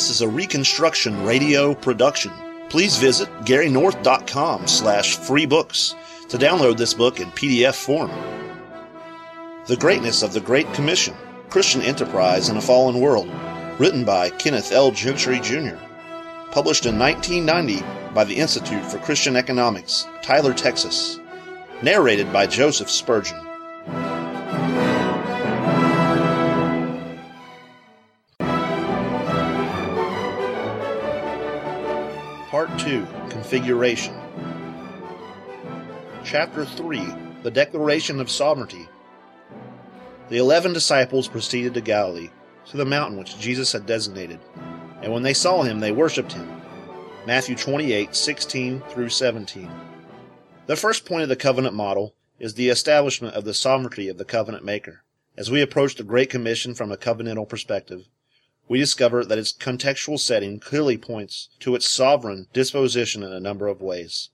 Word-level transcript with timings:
This 0.00 0.08
is 0.08 0.22
a 0.22 0.28
Reconstruction 0.28 1.24
Radio 1.24 1.74
production. 1.74 2.32
Please 2.70 2.96
visit 2.96 3.28
GaryNorth.com 3.42 4.66
slash 4.66 5.18
free 5.18 5.44
books 5.44 5.94
to 6.30 6.38
download 6.38 6.78
this 6.78 6.94
book 6.94 7.20
in 7.20 7.28
PDF 7.32 7.74
form. 7.74 8.10
The 9.66 9.76
Greatness 9.76 10.22
of 10.22 10.32
the 10.32 10.40
Great 10.40 10.72
Commission, 10.72 11.14
Christian 11.50 11.82
Enterprise 11.82 12.48
in 12.48 12.56
a 12.56 12.62
Fallen 12.62 12.98
World, 12.98 13.28
written 13.78 14.06
by 14.06 14.30
Kenneth 14.30 14.72
L. 14.72 14.90
Gentry, 14.90 15.38
Jr., 15.38 15.76
published 16.50 16.86
in 16.86 16.98
1990 16.98 17.84
by 18.14 18.24
the 18.24 18.36
Institute 18.36 18.86
for 18.86 18.96
Christian 19.00 19.36
Economics, 19.36 20.06
Tyler, 20.22 20.54
Texas, 20.54 21.20
narrated 21.82 22.32
by 22.32 22.46
Joseph 22.46 22.88
Spurgeon. 22.88 23.49
Part 32.50 32.80
2 32.80 33.06
Configuration 33.28 34.12
Chapter 36.24 36.64
3 36.64 37.00
The 37.44 37.50
Declaration 37.52 38.18
of 38.18 38.28
Sovereignty 38.28 38.88
The 40.30 40.38
eleven 40.38 40.72
disciples 40.72 41.28
proceeded 41.28 41.74
to 41.74 41.80
Galilee, 41.80 42.30
to 42.66 42.76
the 42.76 42.84
mountain 42.84 43.16
which 43.16 43.38
Jesus 43.38 43.70
had 43.70 43.86
designated, 43.86 44.40
and 45.00 45.12
when 45.12 45.22
they 45.22 45.32
saw 45.32 45.62
him, 45.62 45.78
they 45.78 45.92
worshipped 45.92 46.32
him. 46.32 46.60
Matthew 47.24 47.54
28 47.54 48.16
16 48.16 48.80
through 48.88 49.10
17. 49.10 49.70
The 50.66 50.74
first 50.74 51.06
point 51.06 51.22
of 51.22 51.28
the 51.28 51.36
covenant 51.36 51.76
model 51.76 52.16
is 52.40 52.54
the 52.54 52.70
establishment 52.70 53.36
of 53.36 53.44
the 53.44 53.54
sovereignty 53.54 54.08
of 54.08 54.18
the 54.18 54.24
covenant 54.24 54.64
maker. 54.64 55.04
As 55.36 55.52
we 55.52 55.62
approach 55.62 55.94
the 55.94 56.02
Great 56.02 56.30
Commission 56.30 56.74
from 56.74 56.90
a 56.90 56.96
covenantal 56.96 57.48
perspective, 57.48 58.08
we 58.70 58.78
discover 58.78 59.24
that 59.24 59.36
its 59.36 59.52
contextual 59.52 60.16
setting 60.16 60.60
clearly 60.60 60.96
points 60.96 61.48
to 61.58 61.74
its 61.74 61.90
sovereign 61.90 62.46
disposition 62.52 63.24
in 63.24 63.32
a 63.32 63.40
number 63.40 63.66
of 63.66 63.82
ways. 63.82 64.28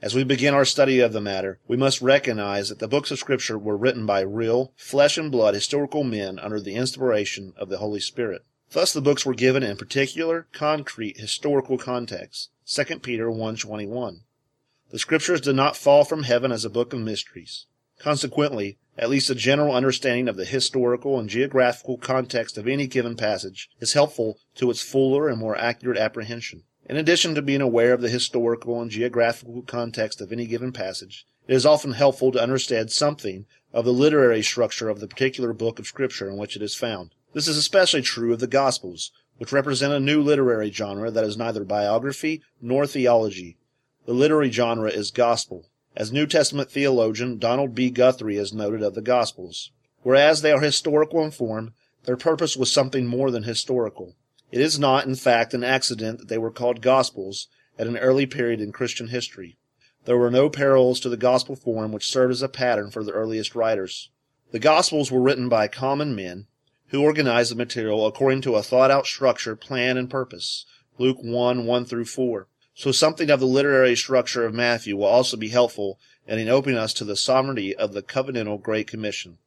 As 0.00 0.14
we 0.14 0.22
begin 0.22 0.54
our 0.54 0.64
study 0.64 1.00
of 1.00 1.12
the 1.12 1.20
matter, 1.20 1.58
we 1.66 1.76
must 1.76 2.00
recognize 2.00 2.68
that 2.68 2.78
the 2.78 2.86
books 2.86 3.10
of 3.10 3.18
Scripture 3.18 3.58
were 3.58 3.76
written 3.76 4.06
by 4.06 4.20
real, 4.20 4.72
flesh 4.76 5.18
and 5.18 5.28
blood 5.28 5.54
historical 5.54 6.04
men 6.04 6.38
under 6.38 6.60
the 6.60 6.76
inspiration 6.76 7.52
of 7.56 7.68
the 7.68 7.78
Holy 7.78 7.98
Spirit. 7.98 8.44
Thus 8.70 8.92
the 8.92 9.00
books 9.00 9.26
were 9.26 9.34
given 9.34 9.64
in 9.64 9.76
particular, 9.76 10.46
concrete, 10.52 11.18
historical 11.18 11.76
contexts. 11.76 12.50
2 12.66 13.00
Peter 13.00 13.26
1.21. 13.26 14.20
The 14.90 14.98
Scriptures 15.00 15.40
did 15.40 15.56
not 15.56 15.76
fall 15.76 16.04
from 16.04 16.22
heaven 16.22 16.52
as 16.52 16.64
a 16.64 16.70
book 16.70 16.92
of 16.92 17.00
mysteries. 17.00 17.66
Consequently, 17.98 18.78
at 19.00 19.08
least 19.08 19.30
a 19.30 19.34
general 19.34 19.74
understanding 19.74 20.28
of 20.28 20.36
the 20.36 20.44
historical 20.44 21.18
and 21.18 21.30
geographical 21.30 21.96
context 21.96 22.58
of 22.58 22.68
any 22.68 22.86
given 22.86 23.16
passage 23.16 23.70
is 23.80 23.94
helpful 23.94 24.38
to 24.54 24.70
its 24.70 24.82
fuller 24.82 25.26
and 25.26 25.38
more 25.38 25.56
accurate 25.56 25.96
apprehension. 25.96 26.62
In 26.84 26.98
addition 26.98 27.34
to 27.34 27.40
being 27.40 27.62
aware 27.62 27.94
of 27.94 28.02
the 28.02 28.10
historical 28.10 28.78
and 28.82 28.90
geographical 28.90 29.62
context 29.62 30.20
of 30.20 30.32
any 30.32 30.46
given 30.46 30.70
passage, 30.70 31.24
it 31.48 31.54
is 31.54 31.64
often 31.64 31.92
helpful 31.92 32.30
to 32.32 32.42
understand 32.42 32.92
something 32.92 33.46
of 33.72 33.86
the 33.86 33.92
literary 33.92 34.42
structure 34.42 34.90
of 34.90 35.00
the 35.00 35.08
particular 35.08 35.54
book 35.54 35.78
of 35.78 35.86
Scripture 35.86 36.28
in 36.28 36.36
which 36.36 36.54
it 36.54 36.60
is 36.60 36.74
found. 36.74 37.14
This 37.32 37.48
is 37.48 37.56
especially 37.56 38.02
true 38.02 38.34
of 38.34 38.40
the 38.40 38.46
Gospels, 38.46 39.12
which 39.38 39.52
represent 39.52 39.94
a 39.94 40.00
new 40.00 40.20
literary 40.20 40.70
genre 40.70 41.10
that 41.10 41.24
is 41.24 41.38
neither 41.38 41.64
biography 41.64 42.42
nor 42.60 42.86
theology. 42.86 43.56
The 44.04 44.12
literary 44.12 44.50
genre 44.50 44.90
is 44.90 45.10
gospel. 45.10 45.69
As 46.00 46.10
New 46.10 46.26
Testament 46.26 46.70
theologian 46.70 47.36
Donald 47.36 47.74
B. 47.74 47.90
Guthrie 47.90 48.36
has 48.36 48.54
noted 48.54 48.82
of 48.82 48.94
the 48.94 49.02
Gospels, 49.02 49.70
whereas 50.02 50.40
they 50.40 50.50
are 50.50 50.62
historical 50.62 51.22
in 51.22 51.30
form, 51.30 51.74
their 52.04 52.16
purpose 52.16 52.56
was 52.56 52.72
something 52.72 53.06
more 53.06 53.30
than 53.30 53.42
historical. 53.42 54.16
It 54.50 54.62
is 54.62 54.78
not, 54.78 55.04
in 55.04 55.14
fact, 55.14 55.52
an 55.52 55.62
accident 55.62 56.18
that 56.18 56.28
they 56.28 56.38
were 56.38 56.50
called 56.50 56.80
Gospels 56.80 57.48
at 57.78 57.86
an 57.86 57.98
early 57.98 58.24
period 58.24 58.62
in 58.62 58.72
Christian 58.72 59.08
history. 59.08 59.58
There 60.06 60.16
were 60.16 60.30
no 60.30 60.48
parallels 60.48 61.00
to 61.00 61.10
the 61.10 61.18
Gospel 61.18 61.54
form 61.54 61.92
which 61.92 62.08
served 62.08 62.32
as 62.32 62.40
a 62.40 62.48
pattern 62.48 62.90
for 62.90 63.04
the 63.04 63.12
earliest 63.12 63.54
writers. 63.54 64.08
The 64.52 64.58
Gospels 64.58 65.12
were 65.12 65.20
written 65.20 65.50
by 65.50 65.68
common 65.68 66.14
men 66.14 66.46
who 66.86 67.02
organized 67.02 67.50
the 67.50 67.56
material 67.56 68.06
according 68.06 68.40
to 68.40 68.54
a 68.54 68.62
thought 68.62 68.90
out 68.90 69.04
structure, 69.04 69.54
plan, 69.54 69.98
and 69.98 70.08
purpose. 70.08 70.64
Luke 70.96 71.18
1 71.20 71.66
1 71.66 71.84
through 71.84 72.06
4. 72.06 72.48
So 72.74 72.92
something 72.92 73.30
of 73.30 73.40
the 73.40 73.46
literary 73.46 73.96
structure 73.96 74.44
of 74.46 74.54
Matthew 74.54 74.96
will 74.96 75.04
also 75.04 75.36
be 75.36 75.48
helpful 75.48 75.98
in 76.26 76.48
opening 76.48 76.78
us 76.78 76.94
to 76.94 77.04
the 77.04 77.16
sovereignty 77.16 77.74
of 77.74 77.92
the 77.92 78.02
covenantal 78.02 78.62
Great 78.62 78.86
Commission. 78.86 79.38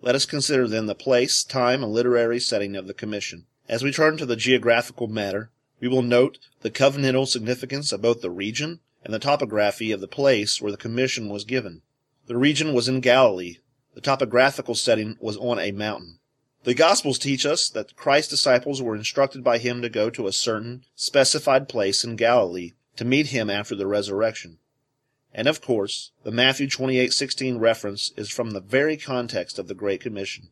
Let 0.00 0.14
us 0.14 0.26
consider 0.26 0.66
then 0.66 0.86
the 0.86 0.94
place, 0.94 1.44
time, 1.44 1.82
and 1.82 1.92
literary 1.92 2.40
setting 2.40 2.76
of 2.76 2.86
the 2.86 2.94
commission. 2.94 3.46
As 3.68 3.82
we 3.82 3.92
turn 3.92 4.16
to 4.18 4.26
the 4.26 4.36
geographical 4.36 5.08
matter, 5.08 5.50
we 5.80 5.88
will 5.88 6.02
note 6.02 6.38
the 6.62 6.70
covenantal 6.70 7.26
significance 7.26 7.92
of 7.92 8.02
both 8.02 8.22
the 8.22 8.30
region 8.30 8.80
and 9.04 9.12
the 9.12 9.18
topography 9.18 9.92
of 9.92 10.00
the 10.00 10.08
place 10.08 10.60
where 10.60 10.72
the 10.72 10.78
commission 10.78 11.28
was 11.28 11.44
given. 11.44 11.82
The 12.26 12.36
region 12.36 12.72
was 12.72 12.88
in 12.88 13.00
Galilee. 13.00 13.58
The 13.94 14.00
topographical 14.00 14.74
setting 14.74 15.16
was 15.20 15.36
on 15.36 15.58
a 15.58 15.72
mountain. 15.72 16.18
The 16.66 16.74
Gospels 16.74 17.20
teach 17.20 17.46
us 17.46 17.68
that 17.68 17.94
Christ's 17.94 18.30
disciples 18.30 18.82
were 18.82 18.96
instructed 18.96 19.44
by 19.44 19.58
him 19.58 19.82
to 19.82 19.88
go 19.88 20.10
to 20.10 20.26
a 20.26 20.32
certain 20.32 20.84
specified 20.96 21.68
place 21.68 22.02
in 22.02 22.16
Galilee 22.16 22.72
to 22.96 23.04
meet 23.04 23.28
him 23.28 23.48
after 23.48 23.76
the 23.76 23.86
resurrection. 23.86 24.58
And 25.32 25.46
of 25.46 25.60
course, 25.60 26.10
the 26.24 26.32
Matthew 26.32 26.66
28:16 26.66 27.58
reference 27.58 28.12
is 28.16 28.30
from 28.30 28.50
the 28.50 28.60
very 28.60 28.96
context 28.96 29.60
of 29.60 29.68
the 29.68 29.76
Great 29.76 30.00
Commission. 30.00 30.48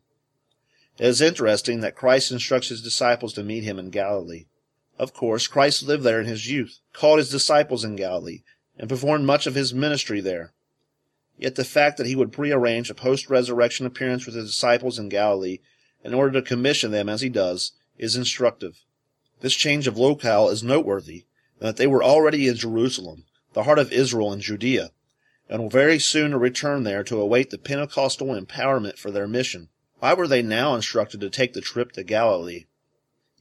It 0.97 1.07
is 1.07 1.19
interesting 1.19 1.81
that 1.81 1.97
Christ 1.97 2.31
instructs 2.31 2.69
his 2.69 2.81
disciples 2.81 3.33
to 3.33 3.43
meet 3.43 3.65
him 3.65 3.77
in 3.77 3.89
Galilee. 3.89 4.45
Of 4.97 5.11
course, 5.11 5.47
Christ 5.47 5.83
lived 5.83 6.03
there 6.03 6.21
in 6.21 6.27
his 6.27 6.49
youth, 6.49 6.79
called 6.93 7.17
his 7.17 7.29
disciples 7.29 7.83
in 7.83 7.97
Galilee, 7.97 8.43
and 8.77 8.87
performed 8.87 9.25
much 9.25 9.47
of 9.47 9.55
his 9.55 9.73
ministry 9.73 10.21
there. 10.21 10.53
Yet 11.37 11.55
the 11.55 11.65
fact 11.65 11.97
that 11.97 12.07
he 12.07 12.15
would 12.15 12.31
prearrange 12.31 12.89
a 12.89 12.95
post-resurrection 12.95 13.85
appearance 13.85 14.25
with 14.25 14.35
his 14.35 14.51
disciples 14.51 14.97
in 14.97 15.09
Galilee 15.09 15.59
in 16.05 16.13
order 16.13 16.39
to 16.39 16.47
commission 16.47 16.91
them 16.91 17.09
as 17.09 17.21
he 17.21 17.29
does, 17.29 17.71
is 17.97 18.15
instructive. 18.15 18.83
This 19.41 19.55
change 19.55 19.87
of 19.87 19.97
locale 19.97 20.49
is 20.49 20.61
noteworthy, 20.61 21.25
and 21.59 21.67
that 21.67 21.77
they 21.77 21.87
were 21.87 22.03
already 22.03 22.47
in 22.47 22.55
Jerusalem, 22.55 23.25
the 23.53 23.63
heart 23.63 23.79
of 23.79 23.91
Israel 23.91 24.31
and 24.31 24.39
Judea, 24.39 24.91
and 25.49 25.63
will 25.63 25.69
very 25.69 25.97
soon 25.97 26.35
return 26.35 26.83
there 26.83 27.03
to 27.03 27.19
await 27.19 27.49
the 27.49 27.57
Pentecostal 27.57 28.39
empowerment 28.39 28.99
for 28.99 29.09
their 29.09 29.27
mission. 29.27 29.69
Why 29.97 30.13
were 30.13 30.27
they 30.27 30.43
now 30.43 30.75
instructed 30.75 31.21
to 31.21 31.29
take 31.31 31.53
the 31.53 31.61
trip 31.61 31.91
to 31.93 32.03
Galilee? 32.03 32.65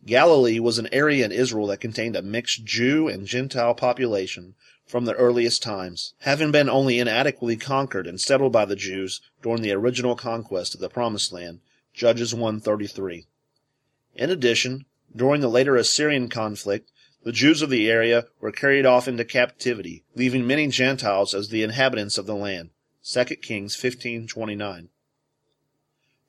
Galilee 0.07 0.59
was 0.59 0.79
an 0.79 0.89
area 0.91 1.27
in 1.27 1.33
Israel 1.33 1.67
that 1.67 1.81
contained 1.81 2.17
a 2.17 2.23
mixed 2.23 2.65
Jew 2.65 3.09
and 3.09 3.27
Gentile 3.27 3.75
population 3.75 4.55
from 4.87 5.05
the 5.05 5.15
earliest 5.15 5.63
times, 5.63 6.15
having 6.21 6.51
been 6.51 6.71
only 6.71 6.99
inadequately 6.99 7.57
conquered 7.57 8.07
and 8.07 8.19
settled 8.19 8.53
by 8.53 8.65
the 8.65 8.77
Jews 8.77 9.21
during 9.43 9.61
the 9.61 9.73
original 9.73 10.17
conquest 10.17 10.75
of 10.75 10.81
the 10.81 10.89
Promised 10.89 11.31
Land 11.31 11.61
Judges 11.95 12.35
133. 12.35 13.25
In 14.17 14.29
addition, 14.29 14.85
during 15.15 15.41
the 15.41 15.49
later 15.49 15.77
Assyrian 15.77 16.29
conflict, 16.29 16.91
the 17.23 17.31
Jews 17.31 17.63
of 17.63 17.71
the 17.71 17.89
area 17.89 18.27
were 18.41 18.51
carried 18.51 18.85
off 18.85 19.07
into 19.07 19.25
captivity, 19.25 20.05
leaving 20.17 20.45
many 20.45 20.67
Gentiles 20.67 21.35
as 21.35 21.49
the 21.49 21.63
inhabitants 21.63 22.19
of 22.19 22.27
the 22.27 22.35
land. 22.35 22.71
2 23.05 23.25
Kings 23.37 23.77
15:29. 23.77 24.89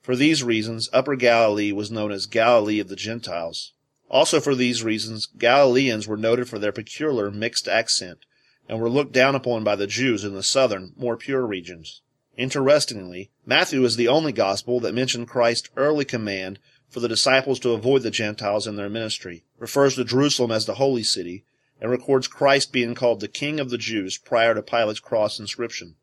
For 0.00 0.14
these 0.14 0.44
reasons, 0.44 0.88
Upper 0.92 1.16
Galilee 1.16 1.72
was 1.72 1.90
known 1.90 2.12
as 2.12 2.26
Galilee 2.26 2.78
of 2.78 2.86
the 2.88 2.94
Gentiles. 2.94 3.72
Also 4.08 4.40
for 4.40 4.54
these 4.54 4.84
reasons, 4.84 5.26
Galileans 5.26 6.06
were 6.06 6.16
noted 6.16 6.48
for 6.48 6.60
their 6.60 6.70
peculiar 6.70 7.32
mixed 7.32 7.66
accent 7.66 8.20
and 8.68 8.78
were 8.78 8.88
looked 8.88 9.12
down 9.12 9.34
upon 9.34 9.64
by 9.64 9.74
the 9.74 9.88
Jews 9.88 10.22
in 10.22 10.32
the 10.32 10.44
southern, 10.44 10.92
more 10.96 11.16
pure 11.16 11.44
regions. 11.44 12.02
Interestingly, 12.36 13.30
Matthew 13.46 13.82
is 13.84 13.96
the 13.96 14.08
only 14.08 14.32
gospel 14.32 14.78
that 14.80 14.94
mentions 14.94 15.28
Christ's 15.28 15.70
early 15.76 16.04
command 16.04 16.58
for 16.88 17.00
the 17.00 17.08
disciples 17.08 17.58
to 17.60 17.70
avoid 17.70 18.02
the 18.02 18.10
Gentiles 18.10 18.66
in 18.66 18.76
their 18.76 18.90
ministry, 18.90 19.44
refers 19.58 19.94
to 19.94 20.04
Jerusalem 20.04 20.52
as 20.52 20.66
the 20.66 20.74
holy 20.74 21.02
city, 21.02 21.44
and 21.80 21.90
records 21.90 22.28
Christ 22.28 22.72
being 22.72 22.94
called 22.94 23.20
the 23.20 23.28
King 23.28 23.58
of 23.58 23.70
the 23.70 23.78
Jews 23.78 24.18
prior 24.18 24.54
to 24.54 24.62
Pilate's 24.62 25.00
cross 25.00 25.38
inscription. 25.38 25.96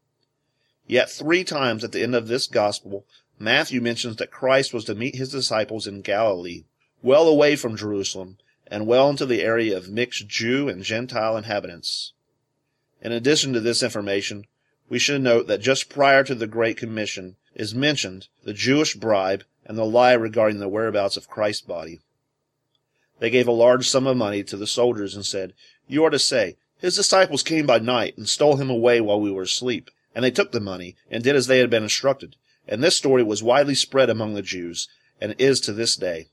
Yet 0.87 1.09
three 1.09 1.43
times 1.43 1.83
at 1.83 1.91
the 1.91 2.03
end 2.03 2.15
of 2.15 2.27
this 2.27 2.47
gospel, 2.47 3.05
Matthew 3.39 3.81
mentions 3.81 4.17
that 4.17 4.31
Christ 4.31 4.73
was 4.73 4.85
to 4.85 4.95
meet 4.95 5.15
his 5.15 5.31
disciples 5.31 5.87
in 5.87 6.01
Galilee, 6.01 6.65
well 7.01 7.27
away 7.27 7.55
from 7.55 7.77
Jerusalem, 7.77 8.37
and 8.67 8.87
well 8.87 9.09
into 9.09 9.25
the 9.25 9.41
area 9.41 9.77
of 9.77 9.89
mixed 9.89 10.27
Jew 10.27 10.67
and 10.67 10.83
Gentile 10.83 11.37
inhabitants. 11.37 12.13
In 13.01 13.11
addition 13.11 13.53
to 13.53 13.59
this 13.59 13.83
information, 13.83 14.45
we 14.89 14.99
should 14.99 15.21
note 15.21 15.47
that 15.47 15.61
just 15.61 15.89
prior 15.89 16.23
to 16.23 16.35
the 16.35 16.47
Great 16.47 16.77
Commission 16.77 17.35
is 17.55 17.73
mentioned 17.73 18.27
the 18.43 18.53
Jewish 18.53 18.95
bribe 18.95 19.43
and 19.65 19.77
the 19.77 19.85
lie 19.85 20.13
regarding 20.13 20.59
the 20.59 20.67
whereabouts 20.67 21.17
of 21.17 21.29
Christ's 21.29 21.61
body. 21.61 21.99
They 23.19 23.29
gave 23.29 23.47
a 23.47 23.51
large 23.51 23.87
sum 23.87 24.07
of 24.07 24.17
money 24.17 24.43
to 24.43 24.57
the 24.57 24.67
soldiers 24.67 25.15
and 25.15 25.25
said, 25.25 25.53
You 25.87 26.03
are 26.03 26.09
to 26.09 26.19
say, 26.19 26.57
His 26.79 26.95
disciples 26.95 27.43
came 27.43 27.65
by 27.65 27.79
night 27.79 28.17
and 28.17 28.27
stole 28.27 28.57
him 28.57 28.69
away 28.69 28.99
while 28.99 29.21
we 29.21 29.31
were 29.31 29.43
asleep. 29.43 29.89
And 30.13 30.25
they 30.25 30.31
took 30.31 30.51
the 30.51 30.59
money 30.59 30.95
and 31.09 31.23
did 31.23 31.35
as 31.35 31.47
they 31.47 31.59
had 31.59 31.69
been 31.69 31.83
instructed. 31.83 32.35
And 32.67 32.83
this 32.83 32.97
story 32.97 33.23
was 33.23 33.41
widely 33.41 33.75
spread 33.75 34.09
among 34.09 34.33
the 34.33 34.41
Jews 34.41 34.87
and 35.21 35.35
is 35.37 35.59
to 35.61 35.73
this 35.73 35.95
day. 35.95 36.27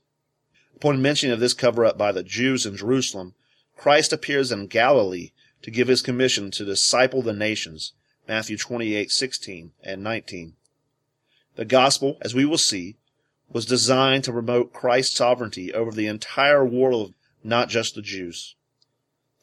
Upon 0.75 1.01
mention 1.01 1.31
of 1.31 1.39
this 1.39 1.53
cover 1.53 1.85
up 1.85 1.97
by 1.97 2.11
the 2.11 2.23
Jews 2.23 2.65
in 2.65 2.75
Jerusalem, 2.75 3.35
Christ 3.77 4.11
appears 4.11 4.51
in 4.51 4.67
Galilee 4.67 5.31
to 5.61 5.71
give 5.71 5.87
his 5.87 6.01
commission 6.01 6.51
to 6.51 6.65
disciple 6.65 7.21
the 7.21 7.33
nations. 7.33 7.93
Matthew 8.27 8.57
28:16 8.57 9.71
and 9.83 10.03
19. 10.03 10.55
The 11.55 11.65
gospel, 11.65 12.17
as 12.21 12.33
we 12.33 12.45
will 12.45 12.57
see, 12.57 12.97
was 13.49 13.65
designed 13.65 14.23
to 14.23 14.31
promote 14.31 14.73
Christ's 14.73 15.15
sovereignty 15.15 15.73
over 15.73 15.91
the 15.91 16.07
entire 16.07 16.65
world, 16.65 17.13
not 17.43 17.69
just 17.69 17.95
the 17.95 18.01
Jews. 18.01 18.55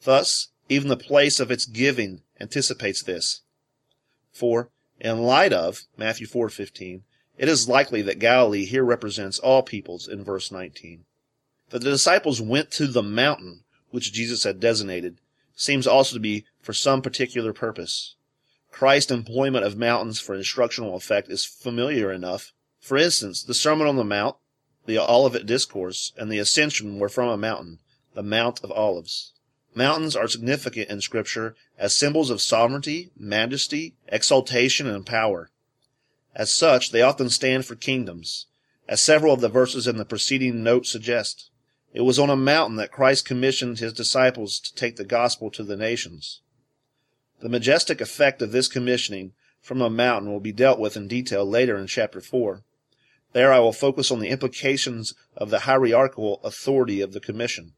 Thus, 0.03 0.47
even 0.69 0.87
the 0.87 0.97
place 0.97 1.39
of 1.39 1.51
its 1.51 1.65
giving 1.65 2.21
anticipates 2.39 3.01
this. 3.01 3.41
For, 4.31 4.69
in 4.99 5.23
light 5.23 5.53
of 5.53 5.83
Matthew 5.97 6.27
4:15, 6.27 7.03
it 7.37 7.47
is 7.47 7.67
likely 7.69 8.01
that 8.03 8.19
Galilee 8.19 8.65
here 8.65 8.83
represents 8.83 9.39
all 9.39 9.63
peoples 9.63 10.07
in 10.07 10.23
verse 10.23 10.51
19. 10.51 11.05
That 11.69 11.79
the 11.79 11.91
disciples 11.91 12.41
went 12.41 12.71
to 12.71 12.87
the 12.87 13.03
mountain 13.03 13.63
which 13.91 14.13
Jesus 14.13 14.43
had 14.43 14.59
designated 14.59 15.19
seems 15.55 15.85
also 15.85 16.15
to 16.15 16.19
be 16.19 16.45
for 16.61 16.73
some 16.73 17.01
particular 17.01 17.53
purpose. 17.53 18.15
Christ's 18.79 19.11
employment 19.11 19.65
of 19.65 19.75
mountains 19.77 20.21
for 20.21 20.33
instructional 20.33 20.95
effect 20.95 21.29
is 21.29 21.43
familiar 21.43 22.13
enough. 22.13 22.53
For 22.79 22.95
instance, 22.95 23.43
the 23.43 23.53
Sermon 23.53 23.87
on 23.87 23.97
the 23.97 24.05
Mount, 24.05 24.37
the 24.85 24.97
Olivet 24.97 25.45
Discourse, 25.45 26.13
and 26.15 26.31
the 26.31 26.39
Ascension 26.39 26.97
were 26.97 27.09
from 27.09 27.27
a 27.27 27.35
mountain, 27.35 27.79
the 28.13 28.23
Mount 28.23 28.63
of 28.63 28.71
Olives. 28.71 29.33
Mountains 29.75 30.15
are 30.15 30.29
significant 30.29 30.89
in 30.89 31.01
Scripture 31.01 31.57
as 31.77 31.93
symbols 31.93 32.29
of 32.29 32.39
sovereignty, 32.39 33.11
majesty, 33.17 33.95
exaltation, 34.07 34.87
and 34.87 35.05
power. 35.05 35.49
As 36.33 36.49
such, 36.49 36.91
they 36.91 37.01
often 37.01 37.29
stand 37.29 37.65
for 37.65 37.75
kingdoms, 37.75 38.45
as 38.87 39.03
several 39.03 39.33
of 39.33 39.41
the 39.41 39.49
verses 39.49 39.87
in 39.87 39.97
the 39.97 40.05
preceding 40.05 40.63
note 40.63 40.85
suggest. 40.85 41.49
It 41.93 42.03
was 42.03 42.17
on 42.17 42.29
a 42.29 42.37
mountain 42.37 42.77
that 42.77 42.93
Christ 42.93 43.25
commissioned 43.25 43.79
his 43.79 43.91
disciples 43.91 44.57
to 44.61 44.73
take 44.73 44.95
the 44.95 45.03
gospel 45.03 45.51
to 45.51 45.65
the 45.65 45.75
nations. 45.75 46.39
The 47.41 47.47
majestic 47.47 48.01
effect 48.01 48.41
of 48.41 48.51
this 48.51 48.67
commissioning 48.67 49.31
from 49.61 49.81
a 49.81 49.89
mountain 49.89 50.29
will 50.29 50.41
be 50.41 50.51
dealt 50.51 50.77
with 50.77 50.97
in 50.97 51.07
detail 51.07 51.45
later 51.45 51.77
in 51.77 51.87
chapter 51.87 52.19
4. 52.19 52.63
There 53.31 53.53
I 53.53 53.59
will 53.59 53.71
focus 53.71 54.11
on 54.11 54.19
the 54.19 54.27
implications 54.27 55.13
of 55.37 55.49
the 55.49 55.59
hierarchical 55.59 56.41
authority 56.43 56.99
of 56.99 57.13
the 57.13 57.21
commission. 57.21 57.75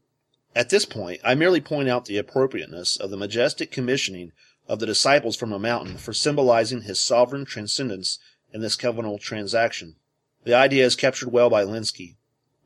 At 0.56 0.70
this 0.70 0.84
point, 0.84 1.20
I 1.22 1.36
merely 1.36 1.60
point 1.60 1.88
out 1.88 2.06
the 2.06 2.18
appropriateness 2.18 2.96
of 2.96 3.10
the 3.10 3.16
majestic 3.16 3.70
commissioning 3.70 4.32
of 4.66 4.80
the 4.80 4.86
disciples 4.86 5.36
from 5.36 5.52
a 5.52 5.60
mountain 5.60 5.96
for 5.96 6.12
symbolizing 6.12 6.82
his 6.82 6.98
sovereign 6.98 7.44
transcendence 7.44 8.18
in 8.52 8.62
this 8.62 8.76
covenantal 8.76 9.20
transaction. 9.20 9.94
The 10.42 10.54
idea 10.54 10.84
is 10.84 10.96
captured 10.96 11.30
well 11.30 11.50
by 11.50 11.64
Lenski. 11.64 12.16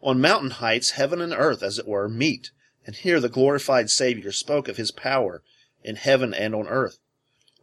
On 0.00 0.18
mountain 0.20 0.50
heights, 0.50 0.90
heaven 0.90 1.20
and 1.20 1.34
earth, 1.34 1.62
as 1.62 1.78
it 1.78 1.86
were, 1.86 2.08
meet, 2.08 2.52
and 2.86 2.96
here 2.96 3.20
the 3.20 3.28
glorified 3.28 3.90
Savior 3.90 4.32
spoke 4.32 4.66
of 4.68 4.78
his 4.78 4.90
power 4.90 5.42
in 5.86 5.96
heaven 5.96 6.34
and 6.34 6.54
on 6.54 6.66
earth. 6.68 6.98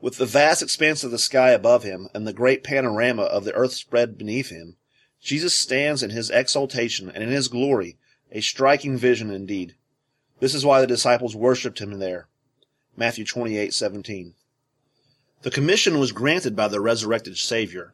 With 0.01 0.17
the 0.17 0.25
vast 0.25 0.61
expanse 0.61 1.03
of 1.03 1.11
the 1.11 1.19
sky 1.19 1.51
above 1.51 1.83
him 1.83 2.09
and 2.13 2.25
the 2.25 2.33
great 2.33 2.63
panorama 2.63 3.23
of 3.23 3.43
the 3.45 3.53
earth 3.53 3.73
spread 3.73 4.17
beneath 4.17 4.49
him, 4.49 4.77
Jesus 5.21 5.53
stands 5.53 6.01
in 6.01 6.09
his 6.09 6.29
exaltation 6.29 7.09
and 7.09 7.23
in 7.23 7.29
his 7.29 7.47
glory, 7.47 7.97
a 8.31 8.41
striking 8.41 8.97
vision 8.97 9.29
indeed. 9.29 9.75
This 10.39 10.55
is 10.55 10.65
why 10.65 10.81
the 10.81 10.87
disciples 10.87 11.35
worshipped 11.35 11.79
him 11.79 11.99
there. 11.99 12.27
Matthew 12.97 13.25
28:17. 13.25 14.33
The 15.41 15.51
commission 15.51 15.99
was 15.99 16.11
granted 16.11 16.55
by 16.55 16.67
the 16.67 16.81
resurrected 16.81 17.37
Savior, 17.37 17.93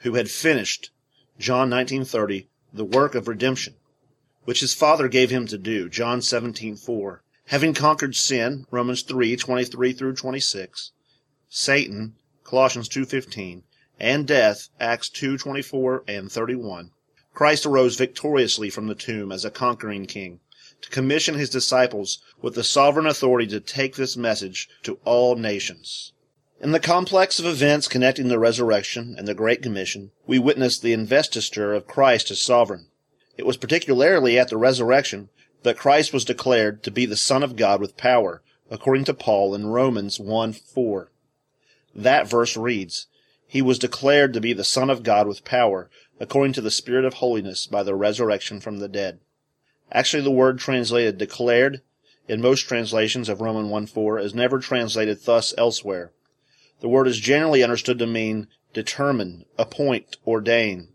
who 0.00 0.14
had 0.14 0.30
finished 0.30 0.90
John 1.38 1.70
19:30 1.70 2.48
the 2.72 2.84
work 2.84 3.14
of 3.14 3.28
redemption, 3.28 3.74
which 4.44 4.60
his 4.60 4.74
Father 4.74 5.08
gave 5.08 5.30
him 5.30 5.46
to 5.46 5.58
do. 5.58 5.88
John 5.88 6.20
17:4. 6.20 7.22
Having 7.50 7.74
conquered 7.74 8.16
sin, 8.16 8.66
Romans 8.72 9.04
3:23 9.04 9.92
through 9.92 10.14
26, 10.14 10.90
Satan, 11.48 12.16
Colossians 12.42 12.88
2:15, 12.88 13.62
and 14.00 14.26
death, 14.26 14.68
Acts 14.80 15.08
2:24 15.08 16.02
and 16.08 16.30
31. 16.32 16.90
Christ 17.34 17.64
arose 17.64 17.94
victoriously 17.94 18.68
from 18.68 18.88
the 18.88 18.96
tomb 18.96 19.30
as 19.30 19.44
a 19.44 19.52
conquering 19.52 20.06
king 20.06 20.40
to 20.82 20.90
commission 20.90 21.36
his 21.36 21.48
disciples 21.48 22.18
with 22.42 22.56
the 22.56 22.64
sovereign 22.64 23.06
authority 23.06 23.46
to 23.46 23.60
take 23.60 23.94
this 23.94 24.16
message 24.16 24.68
to 24.82 24.98
all 25.04 25.36
nations. 25.36 26.10
In 26.60 26.72
the 26.72 26.80
complex 26.80 27.38
of 27.38 27.46
events 27.46 27.86
connecting 27.86 28.26
the 28.26 28.40
resurrection 28.40 29.14
and 29.16 29.28
the 29.28 29.34
Great 29.34 29.62
Commission, 29.62 30.10
we 30.26 30.40
witness 30.40 30.80
the 30.80 30.92
investiture 30.92 31.74
of 31.74 31.86
Christ 31.86 32.32
as 32.32 32.40
sovereign. 32.40 32.88
It 33.38 33.46
was 33.46 33.56
particularly 33.56 34.36
at 34.36 34.48
the 34.48 34.56
resurrection 34.56 35.28
that 35.66 35.76
Christ 35.76 36.12
was 36.12 36.24
declared 36.24 36.84
to 36.84 36.92
be 36.92 37.06
the 37.06 37.16
Son 37.16 37.42
of 37.42 37.56
God 37.56 37.80
with 37.80 37.96
power, 37.96 38.40
according 38.70 39.02
to 39.06 39.12
Paul 39.12 39.52
in 39.52 39.66
Romans 39.66 40.20
1 40.20 40.52
4. 40.52 41.10
That 41.92 42.30
verse 42.30 42.56
reads, 42.56 43.08
He 43.48 43.60
was 43.60 43.76
declared 43.80 44.32
to 44.34 44.40
be 44.40 44.52
the 44.52 44.62
Son 44.62 44.90
of 44.90 45.02
God 45.02 45.26
with 45.26 45.44
power, 45.44 45.90
according 46.20 46.52
to 46.52 46.60
the 46.60 46.70
Spirit 46.70 47.04
of 47.04 47.14
holiness 47.14 47.66
by 47.66 47.82
the 47.82 47.96
resurrection 47.96 48.60
from 48.60 48.78
the 48.78 48.86
dead. 48.86 49.18
Actually, 49.90 50.22
the 50.22 50.30
word 50.30 50.60
translated 50.60 51.18
declared 51.18 51.82
in 52.28 52.40
most 52.40 52.68
translations 52.68 53.28
of 53.28 53.40
Romans 53.40 53.68
1 53.68 53.86
4 53.88 54.20
is 54.20 54.36
never 54.36 54.60
translated 54.60 55.24
thus 55.24 55.52
elsewhere. 55.58 56.12
The 56.78 56.88
word 56.88 57.08
is 57.08 57.18
generally 57.18 57.64
understood 57.64 57.98
to 57.98 58.06
mean 58.06 58.46
determine, 58.72 59.46
appoint, 59.58 60.16
ordain. 60.24 60.90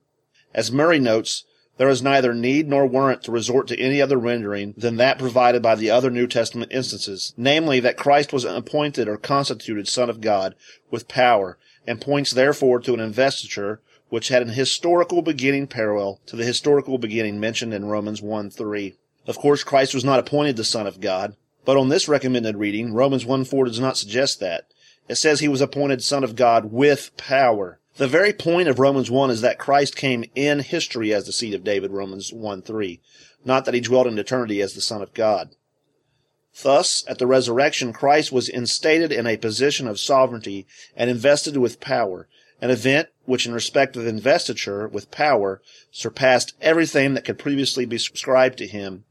As 0.54 0.72
Murray 0.72 1.00
notes, 1.00 1.44
there 1.82 1.90
is 1.90 2.04
neither 2.04 2.32
need 2.36 2.68
nor 2.68 2.86
warrant 2.86 3.24
to 3.24 3.32
resort 3.32 3.68
to 3.68 3.80
any 3.80 4.00
other 4.00 4.20
rendering 4.20 4.72
than 4.78 4.98
that 4.98 5.18
provided 5.18 5.64
by 5.64 5.74
the 5.74 5.90
other 5.90 6.12
New 6.12 6.28
Testament 6.28 6.72
instances, 6.72 7.34
namely 7.36 7.80
that 7.80 7.98
Christ 7.98 8.32
was 8.32 8.46
appointed 8.46 9.08
or 9.08 9.18
constituted 9.18 9.88
Son 9.88 10.08
of 10.08 10.22
God 10.22 10.54
with 10.92 11.08
power, 11.08 11.58
and 11.88 12.00
points 12.00 12.30
therefore 12.30 12.80
to 12.82 12.94
an 12.94 13.00
investiture 13.00 13.82
which 14.10 14.28
had 14.28 14.44
an 14.44 14.50
historical 14.50 15.24
beginning 15.24 15.66
parallel 15.66 16.22
to 16.28 16.36
the 16.36 16.46
historical 16.46 17.00
beginning 17.00 17.40
mentioned 17.40 17.74
in 17.74 17.86
Romans 17.86 18.22
1 18.22 18.52
3. 18.52 18.96
Of 19.26 19.40
course, 19.40 19.64
Christ 19.64 19.96
was 19.96 20.06
not 20.06 20.20
appointed 20.20 20.58
the 20.58 20.64
Son 20.64 20.86
of 20.86 21.02
God, 21.02 21.36
but 21.66 21.78
on 21.78 21.90
this 21.90 22.08
recommended 22.08 22.58
reading, 22.58 22.94
Romans 22.94 23.26
1 23.26 23.44
4 23.44 23.66
does 23.66 23.80
not 23.80 23.98
suggest 23.98 24.40
that. 24.40 24.68
It 25.10 25.16
says 25.16 25.40
he 25.40 25.48
was 25.48 25.62
appointed 25.62 26.04
Son 26.04 26.24
of 26.24 26.36
God 26.36 26.72
with 26.72 27.10
power. 27.18 27.80
The 27.98 28.08
very 28.08 28.32
point 28.32 28.70
of 28.70 28.80
Romans 28.80 29.12
1 29.12 29.30
is 29.32 29.42
that 29.42 29.60
Christ 29.60 29.96
came 29.96 30.24
in 30.34 30.60
history 30.60 31.14
as 31.14 31.26
the 31.26 31.34
seed 31.34 31.54
of 31.54 31.64
David, 31.64 31.92
Romans 31.92 32.32
1 32.32 32.62
3, 32.62 33.02
not 33.44 33.66
that 33.66 33.74
he 33.74 33.82
dwelt 33.82 34.08
in 34.08 34.18
eternity 34.18 34.62
as 34.62 34.74
the 34.74 34.82
Son 34.82 35.02
of 35.02 35.14
God. 35.14 35.56
Thus, 36.64 37.04
at 37.08 37.18
the 37.18 37.28
resurrection, 37.28 37.92
Christ 37.92 38.32
was 38.32 38.50
instated 38.50 39.12
in 39.12 39.28
a 39.28 39.38
position 39.38 39.88
of 39.88 40.00
sovereignty 40.00 40.68
and 40.96 41.10
invested 41.10 41.58
with 41.58 41.80
power, 41.82 42.28
an 42.62 42.70
event 42.70 43.10
which, 43.26 43.46
in 43.46 43.54
respect 43.54 43.98
of 43.98 44.08
investiture 44.08 44.88
with 44.88 45.12
power, 45.12 45.62
surpassed 45.92 46.54
everything 46.62 47.14
that 47.14 47.26
could 47.26 47.40
previously 47.40 47.86
be 47.86 47.98
ascribed 47.98 48.58
to 48.60 48.68
him 48.68 49.04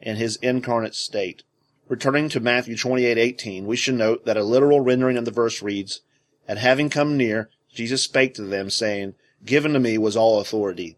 in 0.00 0.16
his 0.16 0.36
incarnate 0.36 0.94
state. 0.94 1.44
Returning 1.88 2.28
to 2.30 2.40
Matthew 2.40 2.76
28:18, 2.76 3.66
we 3.66 3.76
should 3.76 3.94
note 3.94 4.24
that 4.24 4.36
a 4.36 4.42
literal 4.42 4.80
rendering 4.80 5.16
of 5.16 5.24
the 5.24 5.30
verse 5.30 5.62
reads, 5.62 6.00
"And 6.48 6.58
having 6.58 6.90
come 6.90 7.16
near, 7.16 7.50
Jesus 7.74 8.02
spake 8.02 8.34
to 8.34 8.42
them, 8.42 8.70
saying, 8.70 9.14
Given 9.44 9.72
to 9.72 9.80
me 9.80 9.98
was 9.98 10.16
all 10.16 10.40
authority." 10.40 10.96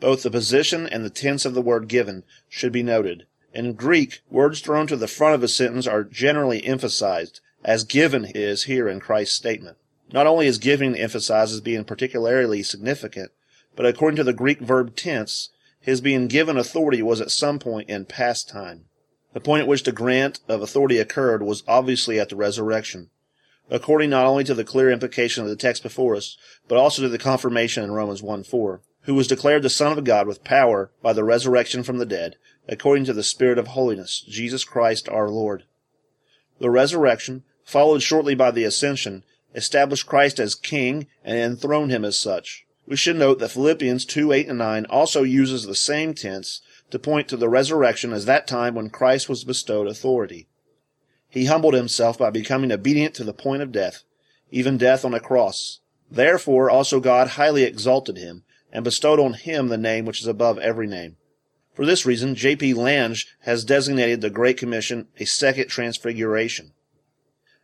Both 0.00 0.22
the 0.22 0.30
position 0.30 0.86
and 0.86 1.04
the 1.04 1.10
tense 1.10 1.44
of 1.44 1.54
the 1.54 1.62
word 1.62 1.88
given 1.88 2.24
should 2.48 2.72
be 2.72 2.82
noted. 2.82 3.26
In 3.54 3.74
Greek, 3.74 4.20
words 4.30 4.60
thrown 4.60 4.86
to 4.86 4.96
the 4.96 5.08
front 5.08 5.34
of 5.34 5.42
a 5.42 5.48
sentence 5.48 5.86
are 5.86 6.04
generally 6.04 6.64
emphasized, 6.64 7.40
as 7.64 7.84
given 7.84 8.24
is 8.24 8.64
here 8.64 8.88
in 8.88 9.00
Christ's 9.00 9.36
statement. 9.36 9.76
Not 10.12 10.26
only 10.26 10.46
is 10.46 10.58
giving 10.58 10.94
emphasized 10.94 11.54
as 11.54 11.60
being 11.60 11.84
particularly 11.84 12.62
significant, 12.62 13.30
but 13.76 13.86
according 13.86 14.16
to 14.16 14.24
the 14.24 14.32
Greek 14.32 14.60
verb 14.60 14.96
tense, 14.96 15.50
his 15.80 16.00
being 16.00 16.28
given 16.28 16.56
authority 16.56 17.02
was 17.02 17.20
at 17.20 17.30
some 17.30 17.58
point 17.58 17.88
in 17.88 18.04
past 18.04 18.48
time. 18.48 18.86
The 19.32 19.40
point 19.40 19.62
at 19.62 19.68
which 19.68 19.84
the 19.84 19.92
grant 19.92 20.40
of 20.48 20.60
authority 20.60 20.98
occurred 20.98 21.42
was 21.42 21.62
obviously 21.66 22.20
at 22.20 22.28
the 22.28 22.36
resurrection, 22.36 23.10
according 23.72 24.10
not 24.10 24.26
only 24.26 24.44
to 24.44 24.52
the 24.52 24.64
clear 24.64 24.90
implication 24.90 25.42
of 25.42 25.48
the 25.48 25.56
text 25.56 25.82
before 25.82 26.14
us, 26.14 26.36
but 26.68 26.76
also 26.76 27.00
to 27.00 27.08
the 27.08 27.16
confirmation 27.16 27.82
in 27.82 27.90
Romans 27.90 28.22
1 28.22 28.44
4, 28.44 28.82
who 29.04 29.14
was 29.14 29.26
declared 29.26 29.62
the 29.62 29.70
Son 29.70 29.96
of 29.96 30.04
God 30.04 30.26
with 30.26 30.44
power 30.44 30.92
by 31.02 31.14
the 31.14 31.24
resurrection 31.24 31.82
from 31.82 31.96
the 31.96 32.04
dead, 32.04 32.36
according 32.68 33.06
to 33.06 33.14
the 33.14 33.22
Spirit 33.22 33.58
of 33.58 33.68
holiness, 33.68 34.20
Jesus 34.28 34.62
Christ 34.62 35.08
our 35.08 35.30
Lord. 35.30 35.64
The 36.60 36.68
resurrection, 36.68 37.44
followed 37.64 38.02
shortly 38.02 38.34
by 38.34 38.50
the 38.50 38.64
ascension, 38.64 39.24
established 39.54 40.06
Christ 40.06 40.38
as 40.38 40.54
King 40.54 41.06
and 41.24 41.38
enthroned 41.38 41.90
him 41.90 42.04
as 42.04 42.18
such. 42.18 42.66
We 42.86 42.96
should 42.96 43.16
note 43.16 43.38
that 43.38 43.52
Philippians 43.52 44.04
2 44.04 44.32
8 44.32 44.48
and 44.48 44.58
9 44.58 44.84
also 44.90 45.22
uses 45.22 45.64
the 45.64 45.74
same 45.74 46.12
tense 46.12 46.60
to 46.90 46.98
point 46.98 47.26
to 47.28 47.38
the 47.38 47.48
resurrection 47.48 48.12
as 48.12 48.26
that 48.26 48.46
time 48.46 48.74
when 48.74 48.90
Christ 48.90 49.30
was 49.30 49.44
bestowed 49.44 49.86
authority. 49.86 50.46
He 51.32 51.46
humbled 51.46 51.72
himself 51.72 52.18
by 52.18 52.28
becoming 52.28 52.70
obedient 52.70 53.14
to 53.14 53.24
the 53.24 53.32
point 53.32 53.62
of 53.62 53.72
death, 53.72 54.04
even 54.50 54.76
death 54.76 55.02
on 55.02 55.14
a 55.14 55.18
cross. 55.18 55.80
Therefore 56.10 56.68
also 56.68 57.00
God 57.00 57.28
highly 57.28 57.62
exalted 57.62 58.18
him, 58.18 58.44
and 58.70 58.84
bestowed 58.84 59.18
on 59.18 59.32
him 59.32 59.68
the 59.68 59.78
name 59.78 60.04
which 60.04 60.20
is 60.20 60.26
above 60.26 60.58
every 60.58 60.86
name. 60.86 61.16
For 61.72 61.86
this 61.86 62.04
reason, 62.04 62.34
J.P. 62.34 62.74
Lange 62.74 63.24
has 63.44 63.64
designated 63.64 64.20
the 64.20 64.28
Great 64.28 64.58
Commission 64.58 65.08
a 65.18 65.24
second 65.24 65.68
transfiguration. 65.68 66.72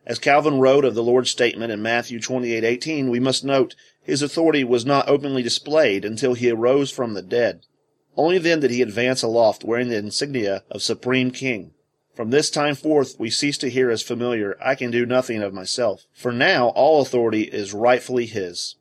As 0.03 0.17
Calvin 0.17 0.57
wrote 0.57 0.83
of 0.83 0.95
the 0.95 1.03
Lord's 1.03 1.29
statement 1.29 1.71
in 1.71 1.79
Matthew 1.79 2.19
28:18, 2.19 3.11
we 3.11 3.19
must 3.19 3.45
note 3.45 3.75
his 4.01 4.23
authority 4.23 4.63
was 4.63 4.83
not 4.83 5.07
openly 5.07 5.43
displayed 5.43 6.03
until 6.03 6.33
he 6.33 6.49
arose 6.49 6.89
from 6.89 7.13
the 7.13 7.21
dead. 7.21 7.67
Only 8.17 8.39
then 8.39 8.61
did 8.61 8.71
he 8.71 8.81
advance 8.81 9.21
aloft 9.21 9.63
wearing 9.63 9.89
the 9.89 9.97
insignia 9.97 10.63
of 10.71 10.81
Supreme 10.81 11.29
King. 11.29 11.75
From 12.19 12.31
this 12.31 12.49
time 12.49 12.75
forth 12.75 13.17
we 13.17 13.29
cease 13.29 13.57
to 13.59 13.69
hear 13.69 13.89
as 13.89 14.01
familiar, 14.01 14.57
I 14.61 14.75
can 14.75 14.91
do 14.91 15.05
nothing 15.05 15.41
of 15.41 15.53
myself, 15.53 16.05
for 16.11 16.33
now 16.33 16.67
all 16.75 17.01
authority 17.01 17.43
is 17.43 17.73
rightfully 17.73 18.25
his. 18.25 18.75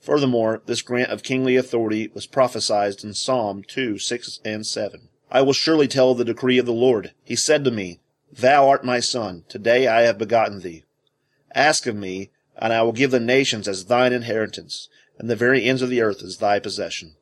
Furthermore, 0.00 0.60
this 0.66 0.82
grant 0.82 1.12
of 1.12 1.22
kingly 1.22 1.54
authority 1.54 2.10
was 2.12 2.26
prophesied 2.26 3.04
in 3.04 3.14
Psalm 3.14 3.62
2, 3.62 3.98
6, 3.98 4.40
and 4.44 4.66
7. 4.66 5.08
I 5.30 5.40
will 5.40 5.52
surely 5.52 5.86
tell 5.86 6.16
the 6.16 6.24
decree 6.24 6.58
of 6.58 6.66
the 6.66 6.72
Lord. 6.72 7.12
He 7.22 7.36
said 7.36 7.62
to 7.62 7.70
me, 7.70 8.00
Thou 8.32 8.68
art 8.68 8.84
my 8.84 8.98
son, 8.98 9.44
today 9.48 9.86
I 9.86 10.00
have 10.00 10.18
begotten 10.18 10.58
thee. 10.58 10.82
Ask 11.54 11.86
of 11.86 11.94
me, 11.94 12.32
and 12.56 12.72
I 12.72 12.82
will 12.82 12.90
give 12.90 13.12
the 13.12 13.20
nations 13.20 13.68
as 13.68 13.84
thine 13.84 14.12
inheritance, 14.12 14.88
and 15.16 15.30
the 15.30 15.36
very 15.36 15.62
ends 15.62 15.80
of 15.80 15.90
the 15.90 16.02
earth 16.02 16.24
as 16.24 16.38
thy 16.38 16.58
possession. 16.58 17.14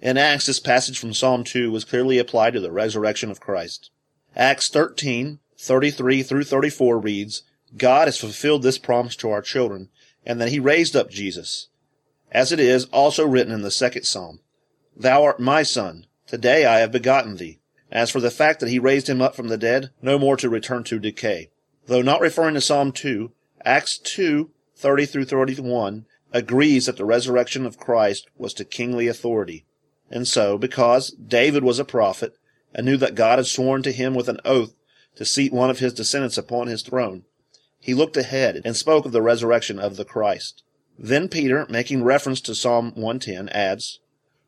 In 0.00 0.16
Acts, 0.16 0.46
this 0.46 0.60
passage 0.60 0.96
from 0.96 1.12
Psalm 1.12 1.42
2 1.42 1.72
was 1.72 1.84
clearly 1.84 2.18
applied 2.18 2.52
to 2.52 2.60
the 2.60 2.70
resurrection 2.70 3.32
of 3.32 3.40
Christ. 3.40 3.90
Acts 4.36 4.68
13, 4.68 5.38
33 5.58 6.22
through 6.22 6.44
34 6.44 6.98
reads, 6.98 7.42
God 7.76 8.06
has 8.06 8.18
fulfilled 8.18 8.62
this 8.62 8.76
promise 8.76 9.16
to 9.16 9.30
our 9.30 9.40
children, 9.40 9.88
and 10.26 10.38
that 10.40 10.50
he 10.50 10.60
raised 10.60 10.94
up 10.94 11.08
Jesus, 11.08 11.68
as 12.30 12.52
it 12.52 12.60
is 12.60 12.84
also 12.86 13.26
written 13.26 13.52
in 13.52 13.62
the 13.62 13.70
second 13.70 14.04
Psalm, 14.04 14.40
Thou 14.94 15.24
art 15.24 15.40
my 15.40 15.62
son, 15.62 16.06
today 16.26 16.66
I 16.66 16.80
have 16.80 16.92
begotten 16.92 17.36
thee. 17.36 17.60
As 17.90 18.10
for 18.10 18.20
the 18.20 18.30
fact 18.30 18.60
that 18.60 18.68
he 18.68 18.78
raised 18.78 19.08
him 19.08 19.22
up 19.22 19.34
from 19.34 19.48
the 19.48 19.56
dead, 19.56 19.90
no 20.02 20.18
more 20.18 20.36
to 20.36 20.50
return 20.50 20.84
to 20.84 20.98
decay. 20.98 21.50
Though 21.86 22.02
not 22.02 22.20
referring 22.20 22.54
to 22.54 22.60
Psalm 22.60 22.92
2, 22.92 23.32
Acts 23.64 23.96
2, 23.96 24.50
30 24.74 25.06
through 25.06 25.24
31 25.24 26.04
agrees 26.32 26.86
that 26.86 26.98
the 26.98 27.04
resurrection 27.04 27.64
of 27.64 27.78
Christ 27.78 28.28
was 28.36 28.52
to 28.54 28.64
kingly 28.64 29.08
authority. 29.08 29.64
And 30.10 30.28
so, 30.28 30.58
because 30.58 31.10
David 31.12 31.64
was 31.64 31.78
a 31.78 31.84
prophet 31.84 32.36
and 32.76 32.84
knew 32.84 32.98
that 32.98 33.14
God 33.14 33.38
had 33.38 33.46
sworn 33.46 33.82
to 33.82 33.90
him 33.90 34.14
with 34.14 34.28
an 34.28 34.38
oath 34.44 34.74
to 35.16 35.24
seat 35.24 35.52
one 35.52 35.70
of 35.70 35.78
his 35.78 35.94
descendants 35.94 36.36
upon 36.36 36.68
his 36.68 36.82
throne, 36.82 37.24
he 37.80 37.94
looked 37.94 38.16
ahead 38.16 38.60
and 38.64 38.76
spoke 38.76 39.06
of 39.06 39.12
the 39.12 39.22
resurrection 39.22 39.78
of 39.78 39.96
the 39.96 40.04
Christ. 40.04 40.62
Then 40.98 41.28
Peter, 41.28 41.66
making 41.70 42.04
reference 42.04 42.40
to 42.42 42.54
Psalm 42.54 42.92
110, 42.94 43.48
adds, 43.48 44.00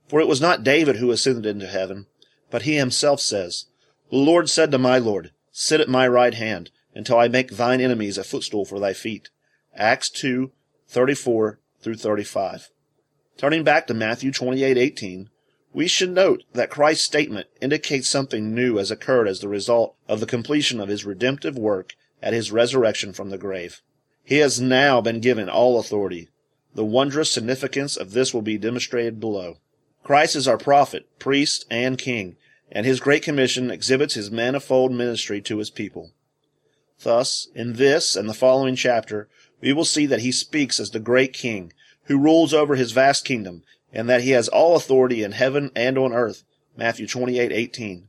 For 0.07 0.21
it 0.21 0.29
was 0.29 0.41
not 0.41 0.63
David 0.63 0.97
who 0.97 1.11
ascended 1.11 1.47
into 1.47 1.67
heaven, 1.67 2.07
but 2.51 2.63
he 2.63 2.77
himself 2.77 3.21
says, 3.21 3.65
The 4.11 4.17
Lord 4.17 4.51
said 4.51 4.71
to 4.73 4.79
my 4.79 4.99
Lord, 4.99 5.33
Sit 5.51 5.81
at 5.81 5.89
my 5.89 6.07
right 6.07 6.35
hand, 6.35 6.71
until 6.95 7.19
I 7.19 7.29
make 7.29 7.51
thine 7.51 7.81
enemies 7.81 8.19
a 8.19 8.25
footstool 8.25 8.65
for 8.65 8.79
thy 8.79 8.93
feet. 8.93 9.31
Acts 9.75 10.11
2, 10.11 10.53
34 10.89 11.61
through 11.81 11.97
35. 11.97 12.71
Turning 13.37 13.63
back 13.63 13.87
to 13.87 13.95
Matthew 13.95 14.33
28:18, 14.33 15.29
we 15.73 15.87
should 15.87 16.11
note 16.11 16.45
that 16.53 16.71
Christ's 16.71 17.05
statement 17.05 17.47
indicates 17.61 18.09
something 18.09 18.55
new 18.55 18.77
has 18.77 18.91
occurred 18.91 19.29
as 19.29 19.41
the 19.41 19.49
result 19.49 19.95
of 20.09 20.21
the 20.21 20.27
completion 20.27 20.81
of 20.81 20.89
his 20.89 21.05
redemptive 21.05 21.57
work 21.59 21.95
at 22.23 22.33
his 22.33 22.51
resurrection 22.51 23.13
from 23.13 23.31
the 23.31 23.39
grave. 23.39 23.83
He 24.25 24.39
has 24.39 24.61
now 24.61 25.01
been 25.01 25.21
given 25.21 25.49
all 25.49 25.79
authority. 25.79 26.29
The 26.75 26.85
wondrous 26.85 27.31
significance 27.31 27.97
of 27.97 28.13
this 28.13 28.35
will 28.35 28.43
be 28.43 28.59
demonstrated 28.59 29.21
below. 29.21 29.59
Christ 30.03 30.37
is 30.37 30.49
our 30.49 30.59
prophet, 30.59 31.07
priest, 31.19 31.67
and 31.71 31.99
king, 31.99 32.37
and 32.71 32.85
his 32.85 33.01
great 33.01 33.23
commission 33.23 33.71
exhibits 33.71 34.15
his 34.15 34.31
manifold 34.31 34.93
ministry 34.93 35.41
to 35.43 35.59
his 35.59 35.71
people. 35.71 36.13
Thus, 37.03 37.49
in 37.55 37.75
this 37.75 38.17
and 38.17 38.29
the 38.29 38.35
following 38.35 38.75
chapter, 38.75 39.29
we 39.61 39.73
will 39.73 39.85
see 39.85 40.07
that 40.07 40.21
he 40.21 40.33
speaks 40.33 40.81
as 40.81 40.91
the 40.91 41.01
great 41.01 41.33
king, 41.33 41.73
who 42.05 42.19
rules 42.19 42.53
over 42.53 42.75
his 42.75 42.93
vast 42.93 43.25
kingdom, 43.25 43.63
and 43.93 44.09
that 44.09 44.23
he 44.23 44.31
has 44.31 44.49
all 44.49 44.77
authority 44.77 45.23
in 45.23 45.33
heaven 45.33 45.71
and 45.75 45.97
on 45.99 46.13
earth. 46.13 46.45
Matthew 46.77 47.07
28:18. 47.07 48.09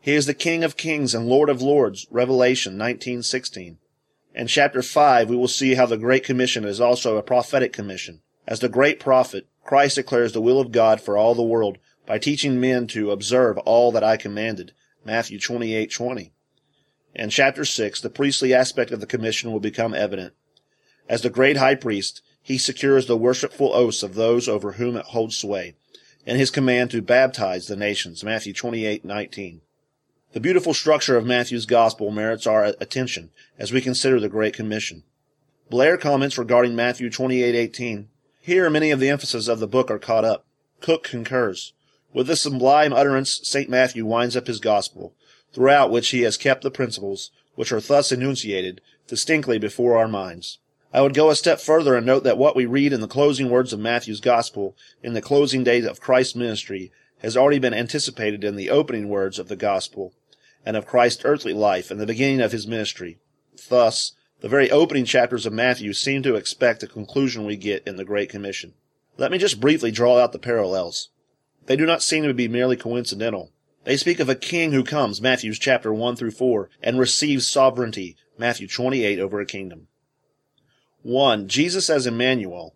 He 0.00 0.12
is 0.12 0.26
the 0.26 0.34
King 0.34 0.62
of 0.62 0.76
kings 0.76 1.14
and 1.14 1.28
Lord 1.28 1.48
of 1.48 1.62
lords. 1.62 2.06
Revelation 2.10 2.76
19:16. 2.76 3.78
In 4.34 4.46
chapter 4.48 4.82
5, 4.82 5.30
we 5.30 5.36
will 5.36 5.48
see 5.48 5.74
how 5.74 5.86
the 5.86 5.96
Great 5.96 6.24
Commission 6.24 6.64
is 6.64 6.80
also 6.80 7.16
a 7.16 7.22
prophetic 7.22 7.72
commission. 7.72 8.20
As 8.46 8.60
the 8.60 8.68
great 8.68 9.00
prophet, 9.00 9.46
Christ 9.64 9.96
declares 9.96 10.32
the 10.32 10.42
will 10.42 10.60
of 10.60 10.72
God 10.72 11.00
for 11.00 11.16
all 11.16 11.34
the 11.34 11.42
world 11.42 11.78
by 12.04 12.18
teaching 12.18 12.60
men 12.60 12.86
to 12.88 13.10
observe 13.10 13.56
all 13.58 13.90
that 13.92 14.04
I 14.04 14.16
commanded. 14.16 14.72
Matthew 15.04 15.38
28:20. 15.38 16.32
In 17.14 17.30
chapter 17.30 17.64
6, 17.64 18.00
the 18.00 18.10
priestly 18.10 18.52
aspect 18.52 18.90
of 18.90 19.00
the 19.00 19.06
commission 19.06 19.52
will 19.52 19.60
become 19.60 19.94
evident. 19.94 20.34
As 21.08 21.22
the 21.22 21.30
great 21.30 21.56
high 21.56 21.76
priest, 21.76 22.20
he 22.44 22.58
secures 22.58 23.06
the 23.06 23.16
worshipful 23.16 23.74
oaths 23.74 24.02
of 24.02 24.14
those 24.14 24.48
over 24.48 24.72
whom 24.72 24.96
it 24.96 25.06
holds 25.06 25.36
sway, 25.36 25.74
and 26.24 26.38
his 26.38 26.50
command 26.50 26.90
to 26.92 27.02
baptize 27.02 27.66
the 27.66 27.74
nations. 27.74 28.22
Matthew 28.22 28.52
28:19. 28.52 29.62
The 30.32 30.40
beautiful 30.40 30.74
structure 30.74 31.16
of 31.16 31.26
Matthew's 31.26 31.64
gospel 31.64 32.10
merits 32.10 32.46
our 32.46 32.66
attention 32.78 33.30
as 33.58 33.72
we 33.72 33.80
consider 33.80 34.20
the 34.20 34.28
Great 34.28 34.52
Commission. 34.54 35.04
Blair 35.70 35.96
comments 35.96 36.36
regarding 36.36 36.76
Matthew 36.76 37.08
28:18 37.08 38.08
here 38.44 38.68
many 38.68 38.90
of 38.90 39.00
the 39.00 39.08
emphases 39.08 39.48
of 39.48 39.58
the 39.58 39.66
book 39.66 39.90
are 39.90 39.98
caught 39.98 40.22
up. 40.22 40.44
Cook 40.82 41.04
concurs. 41.04 41.72
With 42.12 42.26
this 42.26 42.42
sublime 42.42 42.92
utterance, 42.92 43.40
St. 43.42 43.70
Matthew 43.70 44.04
winds 44.04 44.36
up 44.36 44.48
his 44.48 44.60
gospel, 44.60 45.14
throughout 45.54 45.90
which 45.90 46.10
he 46.10 46.20
has 46.20 46.36
kept 46.36 46.60
the 46.60 46.70
principles, 46.70 47.30
which 47.54 47.72
are 47.72 47.80
thus 47.80 48.12
enunciated, 48.12 48.82
distinctly 49.08 49.56
before 49.56 49.96
our 49.96 50.06
minds. 50.06 50.58
I 50.94 51.00
would 51.00 51.12
go 51.12 51.28
a 51.28 51.34
step 51.34 51.58
further 51.58 51.96
and 51.96 52.06
note 52.06 52.22
that 52.22 52.38
what 52.38 52.54
we 52.54 52.66
read 52.66 52.92
in 52.92 53.00
the 53.00 53.08
closing 53.08 53.50
words 53.50 53.72
of 53.72 53.80
Matthew's 53.80 54.20
gospel 54.20 54.76
in 55.02 55.12
the 55.12 55.20
closing 55.20 55.64
days 55.64 55.84
of 55.84 56.00
Christ's 56.00 56.36
ministry 56.36 56.92
has 57.18 57.36
already 57.36 57.58
been 57.58 57.74
anticipated 57.74 58.44
in 58.44 58.54
the 58.54 58.70
opening 58.70 59.08
words 59.08 59.40
of 59.40 59.48
the 59.48 59.56
gospel 59.56 60.14
and 60.64 60.76
of 60.76 60.86
Christ's 60.86 61.24
earthly 61.24 61.52
life 61.52 61.90
and 61.90 62.00
the 62.00 62.06
beginning 62.06 62.40
of 62.40 62.52
his 62.52 62.68
ministry. 62.68 63.18
Thus, 63.68 64.12
the 64.40 64.48
very 64.48 64.70
opening 64.70 65.04
chapters 65.04 65.46
of 65.46 65.52
Matthew 65.52 65.94
seem 65.94 66.22
to 66.22 66.36
expect 66.36 66.78
the 66.78 66.86
conclusion 66.86 67.44
we 67.44 67.56
get 67.56 67.84
in 67.88 67.96
the 67.96 68.04
Great 68.04 68.28
Commission. 68.28 68.74
Let 69.16 69.32
me 69.32 69.38
just 69.38 69.60
briefly 69.60 69.90
draw 69.90 70.20
out 70.20 70.30
the 70.30 70.38
parallels. 70.38 71.08
They 71.66 71.74
do 71.74 71.86
not 71.86 72.04
seem 72.04 72.22
to 72.22 72.32
be 72.32 72.46
merely 72.46 72.76
coincidental. 72.76 73.50
They 73.82 73.96
speak 73.96 74.20
of 74.20 74.28
a 74.28 74.36
king 74.36 74.70
who 74.70 74.84
comes, 74.84 75.20
Matthew's 75.20 75.58
chapter 75.58 75.92
1 75.92 76.14
through 76.14 76.30
4, 76.30 76.70
and 76.84 77.00
receives 77.00 77.48
sovereignty, 77.48 78.16
Matthew 78.38 78.68
28, 78.68 79.18
over 79.18 79.40
a 79.40 79.46
kingdom. 79.46 79.88
1. 81.04 81.48
Jesus 81.48 81.90
as 81.90 82.06
Emmanuel. 82.06 82.74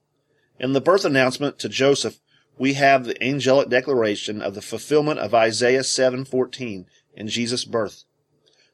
In 0.61 0.75
the 0.75 0.83
birth 0.83 1.07
announcement 1.07 1.59
to 1.61 1.69
Joseph, 1.69 2.21
we 2.59 2.75
have 2.75 3.07
the 3.07 3.25
angelic 3.25 3.71
declaration 3.71 4.43
of 4.43 4.55
the 4.55 4.61
fulfillment 4.61 5.19
of 5.19 5.33
Isaiah 5.33 5.83
7:14 5.83 6.85
in 7.17 7.29
Jesus' 7.29 7.65
birth. 7.65 8.05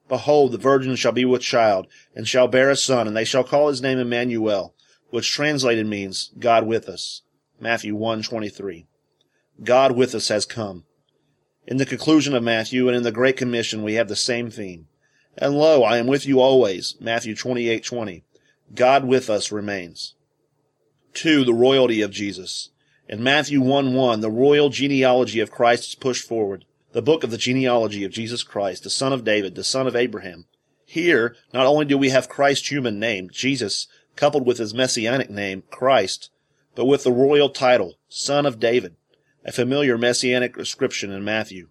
Behold, 0.09 0.51
the 0.51 0.59
virgin 0.59 0.97
shall 0.97 1.13
be 1.13 1.25
with 1.25 1.41
child, 1.41 1.87
and 2.17 2.27
shall 2.27 2.49
bear 2.49 2.69
a 2.69 2.75
son, 2.75 3.07
and 3.07 3.17
they 3.17 3.25
shall 3.25 3.45
call 3.45 3.69
his 3.69 3.81
name 3.81 4.01
Emmanuel, 4.01 4.75
which 5.11 5.31
translated 5.31 5.87
means 5.87 6.33
God 6.37 6.67
with 6.67 6.89
us. 6.89 7.23
Matthew 7.61 7.95
1:23. 7.95 8.87
God 9.63 9.93
with 9.93 10.17
us 10.17 10.27
has 10.29 10.47
come. 10.47 10.85
In 11.65 11.77
the 11.77 11.87
conclusion 11.87 12.35
of 12.35 12.43
Matthew 12.43 12.89
and 12.89 12.97
in 12.97 13.05
the 13.05 13.13
Great 13.13 13.37
Commission 13.37 13.85
we 13.85 13.95
have 13.95 14.09
the 14.09 14.17
same 14.17 14.51
theme. 14.51 14.89
And 15.39 15.57
lo, 15.57 15.85
I 15.85 15.99
am 15.99 16.09
with 16.09 16.27
you 16.27 16.41
always. 16.41 16.97
Matthew 16.99 17.37
28:20. 17.37 18.25
God 18.73 19.05
with 19.05 19.29
us 19.29 19.53
remains. 19.53 20.15
2. 21.15 21.45
The 21.45 21.55
royalty 21.55 22.01
of 22.01 22.11
Jesus. 22.11 22.71
In 23.09 23.23
Matthew 23.23 23.61
1:1, 23.61 24.21
the 24.21 24.31
royal 24.31 24.71
genealogy 24.71 25.41
of 25.41 25.51
Christ 25.51 25.89
is 25.91 25.95
pushed 25.95 26.27
forward 26.27 26.65
the 26.95 27.03
book 27.03 27.25
of 27.25 27.33
the 27.33 27.37
genealogy 27.37 28.05
of 28.05 28.13
Jesus 28.13 28.45
Christ, 28.45 28.85
the 28.85 28.91
son 28.91 29.13
of 29.13 29.25
David, 29.25 29.57
the 29.57 29.65
son 29.65 29.89
of 29.89 29.97
Abraham. 29.97 30.47
Here, 30.87 31.35
not 31.53 31.67
only 31.67 31.85
do 31.85 31.99
we 31.99 32.11
have 32.11 32.29
Christ's 32.29 32.71
human 32.71 33.01
name, 33.01 33.31
Jesus, 33.33 33.89
coupled 34.15 34.47
with 34.47 34.59
his 34.59 34.73
messianic 34.73 35.29
name, 35.29 35.65
Christ, 35.71 36.31
but 36.77 36.85
with 36.85 37.03
the 37.03 37.11
royal 37.11 37.51
title, 37.51 37.97
Son 38.09 38.47
of 38.47 38.61
David, 38.61 38.95
a 39.45 39.51
familiar 39.51 39.99
messianic 39.99 40.57
description 40.57 41.11
in 41.11 41.25
Matthew. 41.25 41.69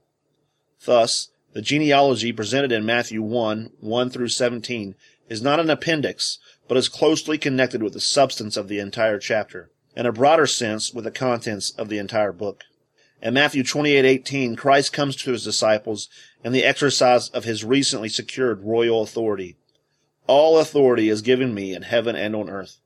Thus, 0.84 1.30
the 1.54 1.62
genealogy 1.62 2.34
presented 2.34 2.74
in 2.74 2.86
Matthew 2.86 3.22
1, 3.22 3.72
1 3.80 4.10
through 4.10 4.28
17 4.28 4.94
is 5.34 5.42
not 5.42 5.60
an 5.60 5.70
appendix, 5.72 6.38
but 6.68 6.78
is 6.78 6.88
closely 6.88 7.40
connected 7.40 7.82
with 7.82 7.94
the 7.94 8.00
substance 8.00 8.56
of 8.56 8.68
the 8.68 8.78
entire 8.78 9.18
chapter, 9.18 9.72
in 9.98 10.06
a 10.06 10.12
broader 10.12 10.46
sense 10.46 10.94
with 10.94 11.06
the 11.06 11.12
contents 11.12 11.72
of 11.72 11.90
the 11.90 11.98
entire 11.98 12.32
book. 12.32 12.66
In 13.20 13.34
Matthew 13.34 13.64
28:18, 13.64 14.56
Christ 14.56 14.94
comes 14.94 15.16
to 15.16 15.32
his 15.32 15.44
disciples 15.44 16.08
in 16.44 16.52
the 16.54 16.64
exercise 16.64 17.30
of 17.30 17.46
his 17.46 17.64
recently 17.64 18.10
secured 18.10 18.62
royal 18.62 19.02
authority. 19.02 19.58
All 20.28 20.60
authority 20.60 21.10
is 21.10 21.24
given 21.24 21.56
me 21.56 21.74
in 21.74 21.82
heaven 21.82 22.16
and 22.16 22.36
on 22.36 22.48
earth. 22.48 22.78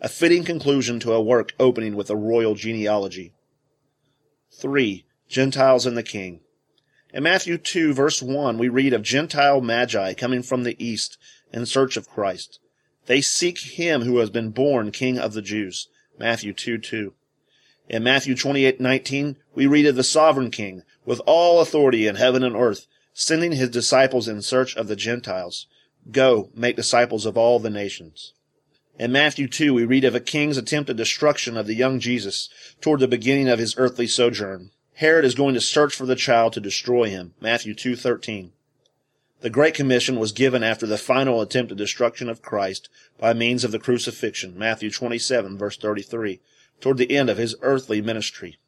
A 0.00 0.08
fitting 0.08 0.42
conclusion 0.42 1.00
to 1.00 1.12
a 1.12 1.20
work 1.20 1.52
opening 1.60 1.96
with 1.96 2.08
a 2.08 2.16
royal 2.16 2.54
genealogy. 2.54 3.34
3. 4.52 5.04
Gentiles 5.28 5.84
and 5.84 5.98
the 5.98 6.02
King. 6.02 6.40
In 7.12 7.24
Matthew 7.24 7.58
2, 7.58 7.92
verse 7.92 8.22
1, 8.22 8.56
we 8.56 8.68
read 8.68 8.94
of 8.94 9.02
Gentile 9.02 9.60
magi 9.60 10.14
coming 10.14 10.42
from 10.42 10.62
the 10.62 10.82
east 10.82 11.18
in 11.52 11.66
search 11.66 11.96
of 11.96 12.08
Christ. 12.08 12.58
They 13.06 13.20
seek 13.20 13.58
him 13.58 14.02
who 14.02 14.18
has 14.18 14.30
been 14.30 14.50
born 14.50 14.90
King 14.90 15.18
of 15.18 15.32
the 15.32 15.42
Jews. 15.42 15.88
Matthew 16.18 16.52
2, 16.52 16.78
2. 16.78 17.14
In 17.88 18.04
Matthew 18.04 18.36
28:19, 18.36 19.36
we 19.54 19.66
read 19.66 19.86
of 19.86 19.96
the 19.96 20.04
sovereign 20.04 20.50
king 20.52 20.84
with 21.04 21.20
all 21.26 21.60
authority 21.60 22.06
in 22.06 22.16
heaven 22.16 22.44
and 22.44 22.54
earth, 22.54 22.86
sending 23.12 23.52
his 23.52 23.68
disciples 23.68 24.28
in 24.28 24.42
search 24.42 24.76
of 24.76 24.86
the 24.86 24.94
Gentiles. 24.94 25.66
Go, 26.12 26.50
make 26.54 26.76
disciples 26.76 27.26
of 27.26 27.36
all 27.36 27.58
the 27.58 27.68
nations. 27.68 28.32
In 28.98 29.10
Matthew 29.10 29.48
2, 29.48 29.74
we 29.74 29.84
read 29.84 30.04
of 30.04 30.14
a 30.14 30.20
king's 30.20 30.56
attempted 30.56 30.96
destruction 30.96 31.56
of 31.56 31.66
the 31.66 31.74
young 31.74 31.98
Jesus 31.98 32.48
toward 32.80 33.00
the 33.00 33.08
beginning 33.08 33.48
of 33.48 33.58
his 33.58 33.74
earthly 33.76 34.06
sojourn. 34.06 34.70
Herod 34.94 35.24
is 35.24 35.34
going 35.34 35.54
to 35.54 35.60
search 35.60 35.94
for 35.94 36.06
the 36.06 36.14
child 36.14 36.52
to 36.52 36.60
destroy 36.60 37.08
him. 37.08 37.34
Matthew 37.40 37.74
2:13. 37.74 38.52
The 39.40 39.50
Great 39.50 39.72
Commission 39.72 40.18
was 40.18 40.32
given 40.32 40.62
after 40.62 40.86
the 40.86 40.98
final 40.98 41.40
attempt 41.40 41.72
at 41.72 41.78
destruction 41.78 42.28
of 42.28 42.42
Christ 42.42 42.90
by 43.18 43.32
means 43.32 43.64
of 43.64 43.72
the 43.72 43.78
crucifixion. 43.78 44.58
Matthew 44.58 44.90
27 44.90 45.56
verse 45.56 45.78
33 45.78 46.40
toward 46.80 46.98
the 46.98 47.16
end 47.16 47.30
of 47.30 47.38
his 47.38 47.56
earthly 47.62 48.02
ministry. 48.02 48.58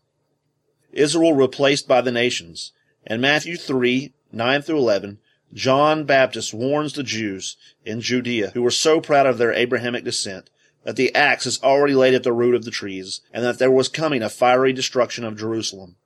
Israel 0.93 1.35
replaced 1.35 1.87
by 1.87 2.01
the 2.01 2.13
nations. 2.13 2.73
In 3.07 3.21
Matthew 3.21 3.57
3, 3.57 4.15
9 4.33 4.63
through 4.63 4.79
11, 4.79 5.19
John 5.53 6.05
Baptist 6.05 6.55
warns 6.55 6.95
the 6.95 7.03
Jews 7.03 7.57
in 7.85 8.01
Judea 8.01 8.53
who 8.55 8.63
were 8.63 8.71
so 8.71 9.01
proud 9.01 9.27
of 9.27 9.37
their 9.37 9.53
Abrahamic 9.53 10.05
descent 10.05 10.49
that 10.85 10.97
the 10.97 11.15
axe 11.15 11.47
is 11.47 11.63
already 11.63 11.95
laid 11.95 12.15
at 12.15 12.23
the 12.23 12.33
root 12.33 12.55
of 12.55 12.65
the 12.65 12.71
trees 12.71 13.21
and 13.33 13.45
that 13.45 13.59
there 13.59 13.71
was 13.71 13.89
coming 13.89 14.23
a 14.23 14.31
fiery 14.31 14.73
destruction 14.73 15.25
of 15.25 15.39
Jerusalem. 15.39 15.97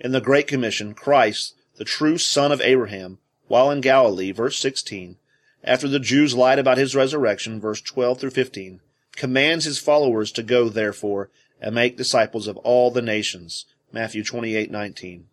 In 0.00 0.12
the 0.12 0.20
Great 0.20 0.46
Commission, 0.46 0.94
Christ, 0.94 1.54
the 1.76 1.84
true 1.84 2.16
son 2.16 2.52
of 2.52 2.60
Abraham, 2.62 3.18
while 3.52 3.70
in 3.70 3.82
Galilee, 3.82 4.32
verse 4.32 4.56
16, 4.56 5.18
after 5.62 5.86
the 5.86 6.00
Jews 6.00 6.34
lied 6.34 6.58
about 6.58 6.78
his 6.78 6.96
resurrection, 6.96 7.60
verse 7.60 7.82
12 7.82 8.18
through 8.18 8.30
15, 8.30 8.80
commands 9.14 9.66
his 9.66 9.78
followers 9.78 10.32
to 10.32 10.42
go, 10.42 10.70
therefore, 10.70 11.28
and 11.60 11.74
make 11.74 11.98
disciples 11.98 12.46
of 12.46 12.56
all 12.56 12.90
the 12.90 13.02
nations. 13.02 13.66
Matthew 13.92 14.24
28:19. 14.24 15.24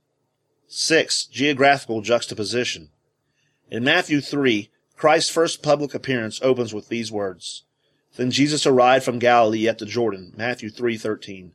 6. 0.68 1.28
Geographical 1.28 2.02
juxtaposition. 2.02 2.90
In 3.72 3.86
Matthew 3.86 4.20
3, 4.20 4.70
Christ's 4.98 5.32
first 5.32 5.64
public 5.64 5.94
appearance 5.94 6.42
opens 6.42 6.74
with 6.74 6.90
these 6.90 7.14
words. 7.14 7.64
Then 8.18 8.32
Jesus 8.32 8.66
arrived 8.66 9.06
from 9.06 9.20
Galilee 9.20 9.66
at 9.66 9.78
the 9.78 9.86
Jordan, 9.86 10.34
Matthew 10.36 10.70
3:13. 10.70 11.54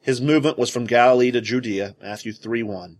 His 0.00 0.22
movement 0.22 0.56
was 0.56 0.70
from 0.70 0.86
Galilee 0.86 1.32
to 1.32 1.42
Judea, 1.42 1.96
Matthew 2.00 2.32
3:1. 2.32 2.96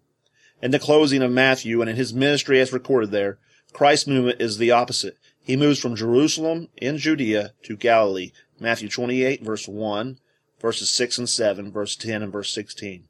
In 0.62 0.71
the 0.71 0.78
closing 0.78 1.23
of 1.23 1.33
Matthew 1.33 1.81
and 1.81 1.90
in 1.90 1.97
his 1.97 2.14
ministry 2.14 2.61
as 2.61 2.73
recorded 2.73 3.11
there, 3.11 3.38
Christ's 3.73 4.07
movement 4.07 4.40
is 4.40 4.59
the 4.59 4.71
opposite. 4.71 5.19
He 5.40 5.57
moves 5.57 5.81
from 5.81 5.97
Jerusalem 5.97 6.69
in 6.76 6.99
Judea 6.99 7.54
to 7.64 7.76
Galilee, 7.76 8.31
Matthew 8.61 8.88
28, 8.88 9.42
verse 9.42 9.66
1, 9.66 10.21
verses 10.61 10.88
6 10.90 11.19
and 11.19 11.28
7, 11.28 11.73
verse 11.73 11.97
10, 11.97 12.23
and 12.23 12.33
verse 12.33 12.52
16. 12.52 13.09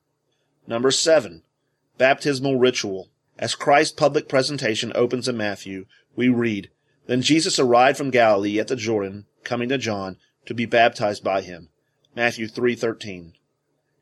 Number 0.67 0.91
7. 0.91 1.43
Baptismal 1.99 2.59
ritual. 2.59 3.11
As 3.39 3.55
Christ's 3.55 3.93
public 3.93 4.31
presentation 4.31 4.91
opens 4.95 5.29
in 5.29 5.37
Matthew, 5.37 5.85
we 6.17 6.31
read, 6.31 6.71
Then 7.07 7.21
Jesus 7.21 7.59
arrived 7.59 7.99
from 7.99 8.11
Galilee 8.11 8.59
at 8.61 8.69
the 8.69 8.77
Jordan, 8.77 9.27
coming 9.45 9.69
to 9.69 9.77
John, 9.77 10.17
to 10.47 10.55
be 10.55 10.65
baptized 10.65 11.23
by 11.23 11.43
him. 11.43 11.69
Matthew 12.17 12.47
3:13. 12.49 13.35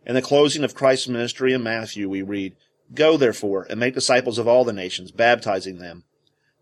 In 0.07 0.15
the 0.15 0.23
closing 0.23 0.63
of 0.63 0.75
Christ's 0.75 1.09
ministry 1.09 1.53
in 1.53 1.65
Matthew, 1.65 2.09
we 2.09 2.23
read, 2.23 2.55
Go 2.93 3.17
therefore 3.17 3.67
and 3.71 3.79
make 3.79 3.95
disciples 3.95 4.39
of 4.39 4.49
all 4.49 4.65
the 4.65 4.73
nations, 4.73 5.13
baptizing 5.13 5.79
them. 5.79 6.05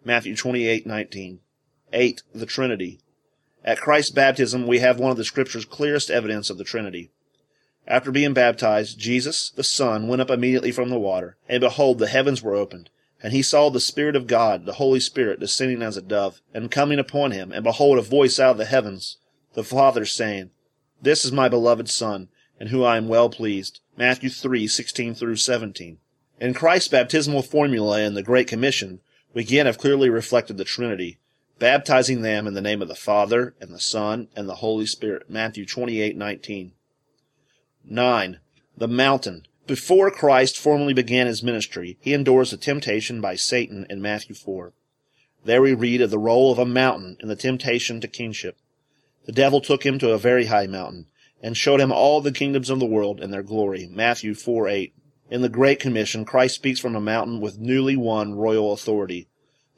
Matthew 0.05 0.35
28:19. 0.35 1.41
8. 1.93 2.23
The 2.35 2.47
Trinity. 2.47 3.01
At 3.65 3.81
Christ's 3.81 4.11
baptism, 4.11 4.67
we 4.67 4.81
have 4.81 5.01
one 5.01 5.11
of 5.11 5.17
the 5.17 5.25
Scripture's 5.25 5.65
clearest 5.65 6.11
evidence 6.11 6.51
of 6.51 6.59
the 6.59 6.65
Trinity. 6.65 7.11
After 7.87 8.11
being 8.11 8.35
baptized, 8.35 8.99
Jesus, 8.99 9.51
the 9.51 9.65
Son, 9.65 10.07
went 10.07 10.21
up 10.21 10.31
immediately 10.31 10.71
from 10.71 10.91
the 10.91 10.99
water, 10.99 11.39
and 11.49 11.63
behold, 11.63 11.99
the 11.99 12.07
heavens 12.07 12.43
were 12.43 12.55
opened, 12.55 12.91
and 13.23 13.33
he 13.33 13.43
saw 13.43 13.71
the 13.71 13.81
Spirit 13.81 14.15
of 14.15 14.27
God, 14.27 14.67
the 14.67 14.75
Holy 14.75 15.01
Spirit, 15.01 15.41
descending 15.41 15.83
as 15.83 15.97
a 15.97 16.03
dove, 16.03 16.43
and 16.53 16.71
coming 16.71 16.99
upon 16.99 17.31
him, 17.31 17.51
and 17.53 17.65
behold, 17.65 17.99
a 17.99 18.03
voice 18.03 18.39
out 18.39 18.53
of 18.53 18.59
the 18.59 18.67
heavens, 18.67 19.17
the 19.55 19.65
Father 19.65 20.05
saying, 20.05 20.51
This 21.01 21.25
is 21.25 21.33
my 21.33 21.49
beloved 21.49 21.89
Son, 21.89 22.29
in 22.61 22.69
whom 22.69 22.85
I 22.85 22.99
am 22.99 23.09
well 23.09 23.31
pleased. 23.31 23.81
Matthew 23.97 24.29
3:16 24.29 25.17
through 25.17 25.37
17. 25.37 25.99
In 26.41 26.55
Christ's 26.55 26.89
baptismal 26.89 27.43
formula 27.43 28.01
in 28.01 28.15
the 28.15 28.23
Great 28.23 28.47
Commission, 28.47 29.01
we 29.35 29.43
again 29.43 29.67
have 29.67 29.77
clearly 29.77 30.09
reflected 30.09 30.57
the 30.57 30.65
Trinity, 30.65 31.19
baptizing 31.59 32.23
them 32.23 32.47
in 32.47 32.55
the 32.55 32.61
name 32.61 32.81
of 32.81 32.87
the 32.87 32.95
Father 32.95 33.57
and 33.61 33.75
the 33.75 33.81
Son 33.81 34.29
and 34.37 34.49
the 34.49 34.57
Holy 34.57 34.87
Spirit. 34.87 35.29
Matthew 35.29 35.67
28:19. 35.67 36.71
9. 37.85 38.41
The 38.77 38.87
mountain. 38.87 39.47
Before 39.67 40.13
Christ 40.13 40.57
formally 40.57 40.95
began 40.95 41.27
his 41.27 41.43
ministry, 41.43 41.99
he 42.01 42.15
endures 42.15 42.53
the 42.53 42.57
temptation 42.57 43.21
by 43.21 43.35
Satan 43.35 43.85
in 43.91 44.01
Matthew 44.01 44.37
4. 44.37 44.73
There 45.45 45.61
we 45.61 45.75
read 45.75 46.01
of 46.01 46.11
the 46.11 46.21
role 46.21 46.53
of 46.53 46.59
a 46.61 46.65
mountain 46.65 47.17
in 47.19 47.27
the 47.27 47.35
temptation 47.35 48.01
to 48.01 48.07
kingship. 48.07 48.57
The 49.27 49.33
devil 49.33 49.61
took 49.61 49.85
him 49.85 49.99
to 49.99 50.13
a 50.13 50.19
very 50.19 50.47
high 50.47 50.69
mountain 50.69 51.07
and 51.43 51.57
showed 51.57 51.81
him 51.81 51.91
all 51.91 52.21
the 52.21 52.31
kingdoms 52.31 52.71
of 52.71 52.79
the 52.79 52.87
world 52.87 53.21
and 53.21 53.33
their 53.33 53.43
glory. 53.43 53.89
Matthew 53.91 54.35
4:8. 54.35 54.93
In 55.31 55.43
the 55.43 55.49
Great 55.49 55.81
Commission, 55.81 56.25
Christ 56.25 56.55
speaks 56.55 56.81
from 56.81 56.97
a 56.97 57.01
mountain 57.01 57.41
with 57.41 57.59
newly 57.59 57.97
won 57.97 58.35
royal 58.35 58.73
authority 58.73 59.29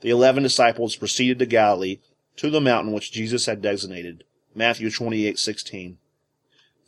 the 0.00 0.10
eleven 0.10 0.42
disciples 0.42 0.96
proceeded 0.96 1.38
to 1.38 1.46
Galilee, 1.46 1.98
to 2.36 2.50
the 2.50 2.60
mountain 2.60 2.92
which 2.92 3.12
Jesus 3.12 3.46
had 3.46 3.60
designated. 3.60 4.24
Matthew 4.54 4.88
28:16. 4.88 5.98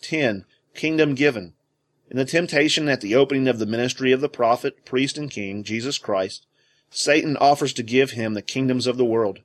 10. 0.00 0.44
Kingdom 0.74 1.14
given. 1.14 1.52
In 2.10 2.16
the 2.16 2.24
temptation 2.24 2.88
at 2.88 3.00
the 3.00 3.14
opening 3.14 3.48
of 3.48 3.58
the 3.58 3.66
ministry 3.66 4.12
of 4.12 4.20
the 4.20 4.28
prophet, 4.28 4.84
priest, 4.84 5.18
and 5.18 5.30
king, 5.30 5.62
Jesus 5.62 5.98
Christ, 5.98 6.46
Satan 6.90 7.36
offers 7.36 7.72
to 7.74 7.82
give 7.82 8.12
him 8.12 8.34
the 8.34 8.42
kingdoms 8.42 8.86
of 8.86 8.96
the 8.96 9.04
world. 9.04 9.40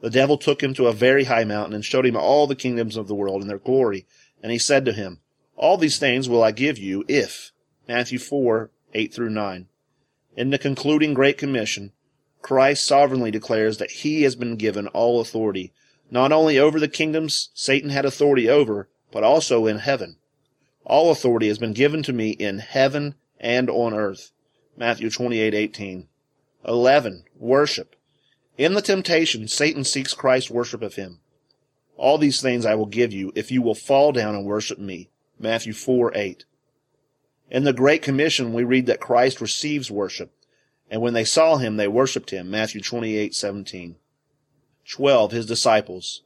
The 0.00 0.10
devil 0.10 0.36
took 0.36 0.62
him 0.62 0.74
to 0.74 0.88
a 0.88 0.92
very 0.92 1.24
high 1.24 1.44
mountain 1.44 1.74
and 1.74 1.84
showed 1.84 2.06
him 2.06 2.16
all 2.16 2.46
the 2.46 2.56
kingdoms 2.56 2.96
of 2.96 3.08
the 3.08 3.14
world 3.14 3.40
and 3.40 3.48
their 3.48 3.58
glory, 3.58 4.06
and 4.42 4.50
he 4.50 4.58
said 4.58 4.84
to 4.86 4.92
him, 4.92 5.20
All 5.54 5.76
these 5.76 5.98
things 5.98 6.28
will 6.28 6.42
I 6.42 6.50
give 6.50 6.78
you 6.78 7.04
if. 7.08 7.51
Matthew 7.88 8.18
4, 8.18 8.70
8 8.94 9.12
through 9.12 9.30
9. 9.30 9.66
In 10.36 10.50
the 10.50 10.58
concluding 10.58 11.14
Great 11.14 11.36
Commission, 11.36 11.92
Christ 12.40 12.84
sovereignly 12.84 13.30
declares 13.30 13.78
that 13.78 13.90
he 13.90 14.22
has 14.22 14.36
been 14.36 14.56
given 14.56 14.86
all 14.88 15.20
authority, 15.20 15.72
not 16.10 16.32
only 16.32 16.58
over 16.58 16.78
the 16.78 16.88
kingdoms 16.88 17.50
Satan 17.54 17.90
had 17.90 18.04
authority 18.04 18.48
over, 18.48 18.88
but 19.10 19.24
also 19.24 19.66
in 19.66 19.78
heaven. 19.78 20.16
All 20.84 21.10
authority 21.10 21.48
has 21.48 21.58
been 21.58 21.72
given 21.72 22.02
to 22.04 22.12
me 22.12 22.30
in 22.30 22.58
heaven 22.58 23.14
and 23.38 23.68
on 23.68 23.94
earth. 23.94 24.32
Matthew 24.76 25.10
28:18. 25.10 26.08
11. 26.64 27.24
Worship. 27.36 27.96
In 28.56 28.74
the 28.74 28.82
temptation, 28.82 29.48
Satan 29.48 29.84
seeks 29.84 30.14
Christ's 30.14 30.50
worship 30.50 30.82
of 30.82 30.94
him. 30.94 31.20
All 31.96 32.18
these 32.18 32.40
things 32.40 32.64
I 32.64 32.74
will 32.74 32.86
give 32.86 33.12
you 33.12 33.32
if 33.34 33.50
you 33.50 33.62
will 33.62 33.74
fall 33.74 34.12
down 34.12 34.34
and 34.34 34.44
worship 34.44 34.78
me. 34.78 35.10
Matthew 35.38 35.72
4:8. 35.72 36.44
In 37.52 37.64
the 37.64 37.74
Great 37.74 38.00
Commission, 38.00 38.54
we 38.54 38.64
read 38.64 38.86
that 38.86 38.98
Christ 38.98 39.38
receives 39.38 39.90
worship. 39.90 40.32
And 40.90 41.02
when 41.02 41.12
they 41.12 41.26
saw 41.26 41.58
him, 41.58 41.76
they 41.76 41.86
worshipped 41.86 42.30
him. 42.30 42.50
Matthew 42.50 42.80
28:17. 42.80 43.96
12. 44.88 45.32
His 45.32 45.44
disciples. 45.44 46.22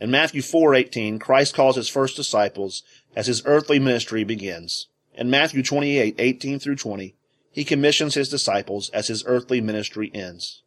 In 0.00 0.10
Matthew 0.10 0.40
4:18, 0.40 1.18
Christ 1.18 1.52
calls 1.52 1.76
his 1.76 1.90
first 1.90 2.16
disciples 2.16 2.82
as 3.14 3.26
his 3.26 3.42
earthly 3.44 3.78
ministry 3.78 4.24
begins. 4.24 4.86
In 5.14 5.28
Matthew 5.28 5.62
28:18 5.62 6.58
through 6.58 6.76
20, 6.76 7.14
he 7.52 7.62
commissions 7.62 8.14
his 8.14 8.30
disciples 8.30 8.88
as 8.94 9.08
his 9.08 9.22
earthly 9.26 9.60
ministry 9.60 10.10
ends. 10.14 10.62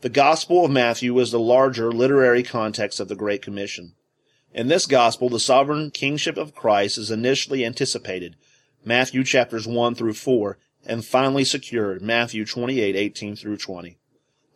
The 0.00 0.08
Gospel 0.08 0.64
of 0.64 0.70
Matthew 0.70 1.18
is 1.18 1.32
the 1.32 1.38
larger 1.38 1.92
literary 1.92 2.42
context 2.42 2.98
of 2.98 3.08
the 3.08 3.14
Great 3.14 3.42
Commission. 3.42 3.92
In 4.54 4.68
this 4.68 4.86
gospel, 4.86 5.28
the 5.28 5.38
sovereign 5.38 5.90
kingship 5.90 6.38
of 6.38 6.54
Christ 6.54 6.96
is 6.96 7.10
initially 7.10 7.62
anticipated, 7.62 8.36
Matthew 8.84 9.24
chapters 9.24 9.66
1 9.66 9.94
through 9.96 10.14
4, 10.14 10.58
and 10.86 11.04
finally 11.04 11.44
secured 11.44 12.00
Matthew 12.00 12.44
28:18 12.44 13.36
through 13.36 13.58
20. 13.58 13.98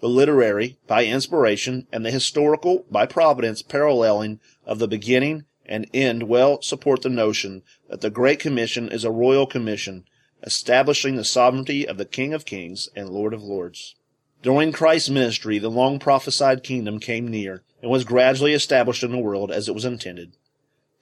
The 0.01 0.09
literary 0.09 0.79
by 0.87 1.05
inspiration 1.05 1.87
and 1.93 2.05
the 2.05 2.11
historical 2.11 2.87
by 2.91 3.07
providence 3.07 3.63
paralleling 3.63 4.41
of 4.65 4.79
the 4.79 4.89
beginning 4.89 5.45
and 5.67 5.89
end 5.93 6.25
well 6.25 6.63
support 6.63 7.03
the 7.03 7.09
notion 7.09 7.63
that 7.89 8.01
the 8.01 8.11
Great 8.11 8.39
Commission 8.39 8.89
is 8.89 9.05
a 9.05 9.11
royal 9.11 9.47
commission 9.47 10.05
establishing 10.43 11.17
the 11.17 11.25
sovereignty 11.25 11.87
of 11.87 11.99
the 11.99 12.05
King 12.05 12.33
of 12.33 12.45
Kings 12.45 12.89
and 12.97 13.11
Lord 13.11 13.35
of 13.35 13.43
Lords. 13.43 13.95
During 14.43 14.73
Christ's 14.73 15.11
ministry, 15.11 15.59
the 15.59 15.71
long 15.71 15.99
prophesied 15.99 16.65
kingdom 16.65 16.99
came 16.99 17.29
near 17.29 17.63
and 17.81 17.91
was 17.91 18.05
gradually 18.05 18.55
established 18.55 19.05
in 19.05 19.13
the 19.13 19.19
world 19.19 19.53
as 19.53 19.69
it 19.69 19.75
was 19.75 19.85
intended. 19.85 20.33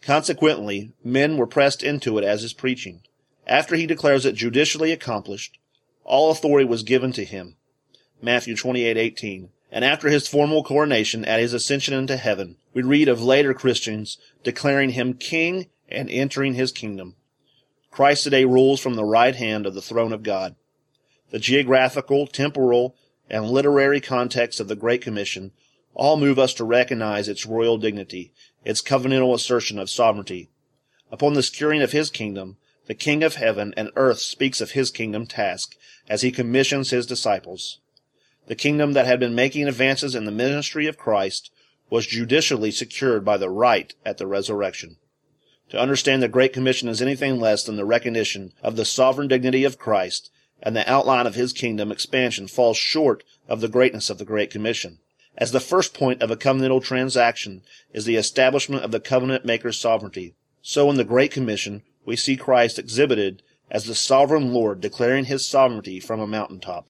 Consequently, 0.02 0.92
men 1.02 1.36
were 1.36 1.46
pressed 1.46 1.82
into 1.82 2.18
it 2.18 2.24
as 2.24 2.42
his 2.42 2.52
preaching. 2.52 3.02
After 3.46 3.76
he 3.76 3.86
declares 3.86 4.26
it 4.26 4.34
judicially 4.34 4.92
accomplished, 4.92 5.58
All 6.04 6.30
authority 6.30 6.66
was 6.66 6.82
given 6.82 7.12
to 7.12 7.24
him. 7.24 7.56
Matthew 8.20 8.54
28:18. 8.54 9.50
And 9.72 9.84
after 9.84 10.08
his 10.08 10.26
formal 10.26 10.64
coronation 10.64 11.24
at 11.24 11.40
his 11.40 11.54
ascension 11.54 11.94
into 11.94 12.16
heaven, 12.16 12.56
we 12.74 12.82
read 12.82 13.08
of 13.08 13.22
later 13.22 13.54
Christians 13.54 14.18
declaring 14.42 14.90
him 14.90 15.14
king 15.14 15.68
and 15.88 16.10
entering 16.10 16.54
his 16.54 16.72
kingdom. 16.72 17.16
Christ 17.90 18.24
today 18.24 18.44
rules 18.44 18.80
from 18.80 18.94
the 18.94 19.04
right 19.04 19.34
hand 19.34 19.66
of 19.66 19.74
the 19.74 19.82
throne 19.82 20.12
of 20.12 20.22
God. 20.22 20.56
The 21.30 21.38
geographical, 21.38 22.26
temporal, 22.26 22.96
and 23.28 23.48
literary 23.48 24.00
context 24.00 24.58
of 24.60 24.68
the 24.68 24.76
Great 24.76 25.02
Commission 25.02 25.52
all 25.94 26.16
move 26.16 26.38
us 26.38 26.54
to 26.54 26.64
recognize 26.64 27.28
its 27.28 27.46
royal 27.46 27.78
dignity, 27.78 28.32
its 28.64 28.82
covenantal 28.82 29.34
assertion 29.34 29.78
of 29.78 29.90
sovereignty. 29.90 30.50
Upon 31.10 31.34
the 31.34 31.42
securing 31.42 31.82
of 31.82 31.92
his 31.92 32.10
kingdom, 32.10 32.56
the 32.90 32.94
King 32.96 33.22
of 33.22 33.36
heaven 33.36 33.72
and 33.76 33.92
earth 33.94 34.18
speaks 34.18 34.60
of 34.60 34.72
his 34.72 34.90
kingdom 34.90 35.24
task 35.24 35.76
as 36.08 36.22
he 36.22 36.32
commissions 36.32 36.90
his 36.90 37.06
disciples. 37.06 37.78
The 38.48 38.56
kingdom 38.56 38.94
that 38.94 39.06
had 39.06 39.20
been 39.20 39.32
making 39.32 39.68
advances 39.68 40.16
in 40.16 40.24
the 40.24 40.32
ministry 40.32 40.88
of 40.88 40.98
Christ 40.98 41.52
was 41.88 42.04
judicially 42.04 42.72
secured 42.72 43.24
by 43.24 43.36
the 43.36 43.48
right 43.48 43.94
at 44.04 44.18
the 44.18 44.26
resurrection. 44.26 44.96
To 45.68 45.78
understand 45.78 46.20
the 46.20 46.26
Great 46.26 46.52
Commission 46.52 46.88
as 46.88 47.00
anything 47.00 47.38
less 47.38 47.62
than 47.62 47.76
the 47.76 47.84
recognition 47.84 48.54
of 48.60 48.74
the 48.74 48.84
sovereign 48.84 49.28
dignity 49.28 49.62
of 49.62 49.78
Christ 49.78 50.28
and 50.60 50.74
the 50.74 50.90
outline 50.90 51.28
of 51.28 51.36
his 51.36 51.52
kingdom 51.52 51.92
expansion 51.92 52.48
falls 52.48 52.76
short 52.76 53.22
of 53.46 53.60
the 53.60 53.68
greatness 53.68 54.10
of 54.10 54.18
the 54.18 54.24
Great 54.24 54.50
Commission. 54.50 54.98
As 55.38 55.52
the 55.52 55.60
first 55.60 55.94
point 55.94 56.22
of 56.22 56.32
a 56.32 56.36
covenantal 56.36 56.82
transaction 56.82 57.62
is 57.92 58.04
the 58.04 58.16
establishment 58.16 58.82
of 58.82 58.90
the 58.90 58.98
covenant 58.98 59.44
maker's 59.44 59.78
sovereignty, 59.78 60.34
so 60.60 60.90
in 60.90 60.96
the 60.96 61.04
Great 61.04 61.30
Commission 61.30 61.82
we 62.04 62.16
see 62.16 62.36
Christ 62.36 62.78
exhibited 62.78 63.42
as 63.70 63.84
the 63.84 63.94
sovereign 63.94 64.52
Lord 64.52 64.80
declaring 64.80 65.26
his 65.26 65.46
sovereignty 65.46 66.00
from 66.00 66.20
a 66.20 66.26
mountaintop. 66.26 66.86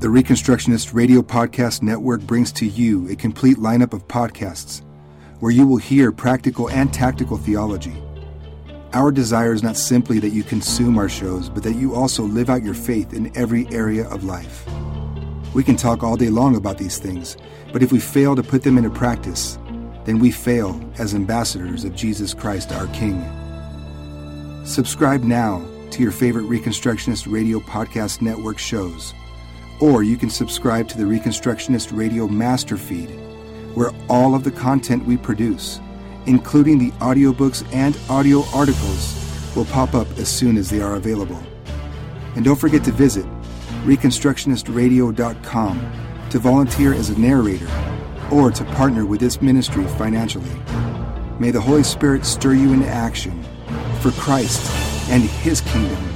The 0.00 0.06
Reconstructionist 0.06 0.94
Radio 0.94 1.22
Podcast 1.22 1.82
Network 1.82 2.20
brings 2.20 2.52
to 2.52 2.66
you 2.66 3.08
a 3.10 3.16
complete 3.16 3.56
lineup 3.56 3.92
of 3.92 4.06
podcasts 4.06 4.82
where 5.40 5.50
you 5.50 5.66
will 5.66 5.76
hear 5.76 6.12
practical 6.12 6.70
and 6.70 6.92
tactical 6.92 7.36
theology. 7.36 8.00
Our 8.92 9.10
desire 9.10 9.52
is 9.52 9.62
not 9.62 9.76
simply 9.76 10.18
that 10.20 10.30
you 10.30 10.44
consume 10.44 10.98
our 10.98 11.08
shows, 11.08 11.48
but 11.48 11.62
that 11.64 11.74
you 11.74 11.94
also 11.94 12.22
live 12.22 12.48
out 12.48 12.62
your 12.62 12.74
faith 12.74 13.12
in 13.12 13.36
every 13.36 13.66
area 13.72 14.08
of 14.08 14.24
life. 14.24 14.64
We 15.52 15.64
can 15.64 15.76
talk 15.76 16.02
all 16.02 16.16
day 16.16 16.28
long 16.28 16.56
about 16.56 16.78
these 16.78 16.98
things, 16.98 17.36
but 17.72 17.82
if 17.82 17.90
we 17.90 17.98
fail 17.98 18.36
to 18.36 18.42
put 18.42 18.62
them 18.62 18.78
into 18.78 18.90
practice, 18.90 19.58
then 20.08 20.18
we 20.18 20.30
fail 20.30 20.80
as 20.96 21.14
ambassadors 21.14 21.84
of 21.84 21.94
Jesus 21.94 22.32
Christ 22.32 22.72
our 22.72 22.86
King. 22.88 23.22
Subscribe 24.64 25.22
now 25.22 25.62
to 25.90 26.02
your 26.02 26.12
favorite 26.12 26.46
Reconstructionist 26.46 27.30
Radio 27.30 27.60
Podcast 27.60 28.22
Network 28.22 28.58
shows, 28.58 29.12
or 29.80 30.02
you 30.02 30.16
can 30.16 30.30
subscribe 30.30 30.88
to 30.88 30.96
the 30.96 31.04
Reconstructionist 31.04 31.94
Radio 31.94 32.26
Master 32.26 32.78
Feed 32.78 33.10
where 33.74 33.90
all 34.08 34.34
of 34.34 34.44
the 34.44 34.50
content 34.50 35.04
we 35.04 35.18
produce, 35.18 35.78
including 36.24 36.78
the 36.78 36.90
audiobooks 36.92 37.62
and 37.74 37.98
audio 38.08 38.44
articles, 38.54 39.14
will 39.54 39.66
pop 39.66 39.94
up 39.94 40.08
as 40.18 40.28
soon 40.28 40.56
as 40.56 40.70
they 40.70 40.80
are 40.80 40.96
available. 40.96 41.42
And 42.34 42.46
don't 42.46 42.58
forget 42.58 42.82
to 42.84 42.92
visit 42.92 43.26
ReconstructionistRadio.com 43.84 45.92
to 46.30 46.38
volunteer 46.38 46.94
as 46.94 47.10
a 47.10 47.20
narrator 47.20 47.68
or 48.30 48.50
to 48.50 48.64
partner 48.64 49.04
with 49.04 49.20
this 49.20 49.40
ministry 49.40 49.84
financially. 49.96 50.50
May 51.38 51.50
the 51.50 51.60
Holy 51.60 51.82
Spirit 51.82 52.24
stir 52.24 52.54
you 52.54 52.72
into 52.72 52.88
action 52.88 53.44
for 54.00 54.10
Christ 54.12 55.10
and 55.10 55.22
His 55.22 55.60
kingdom 55.60 56.07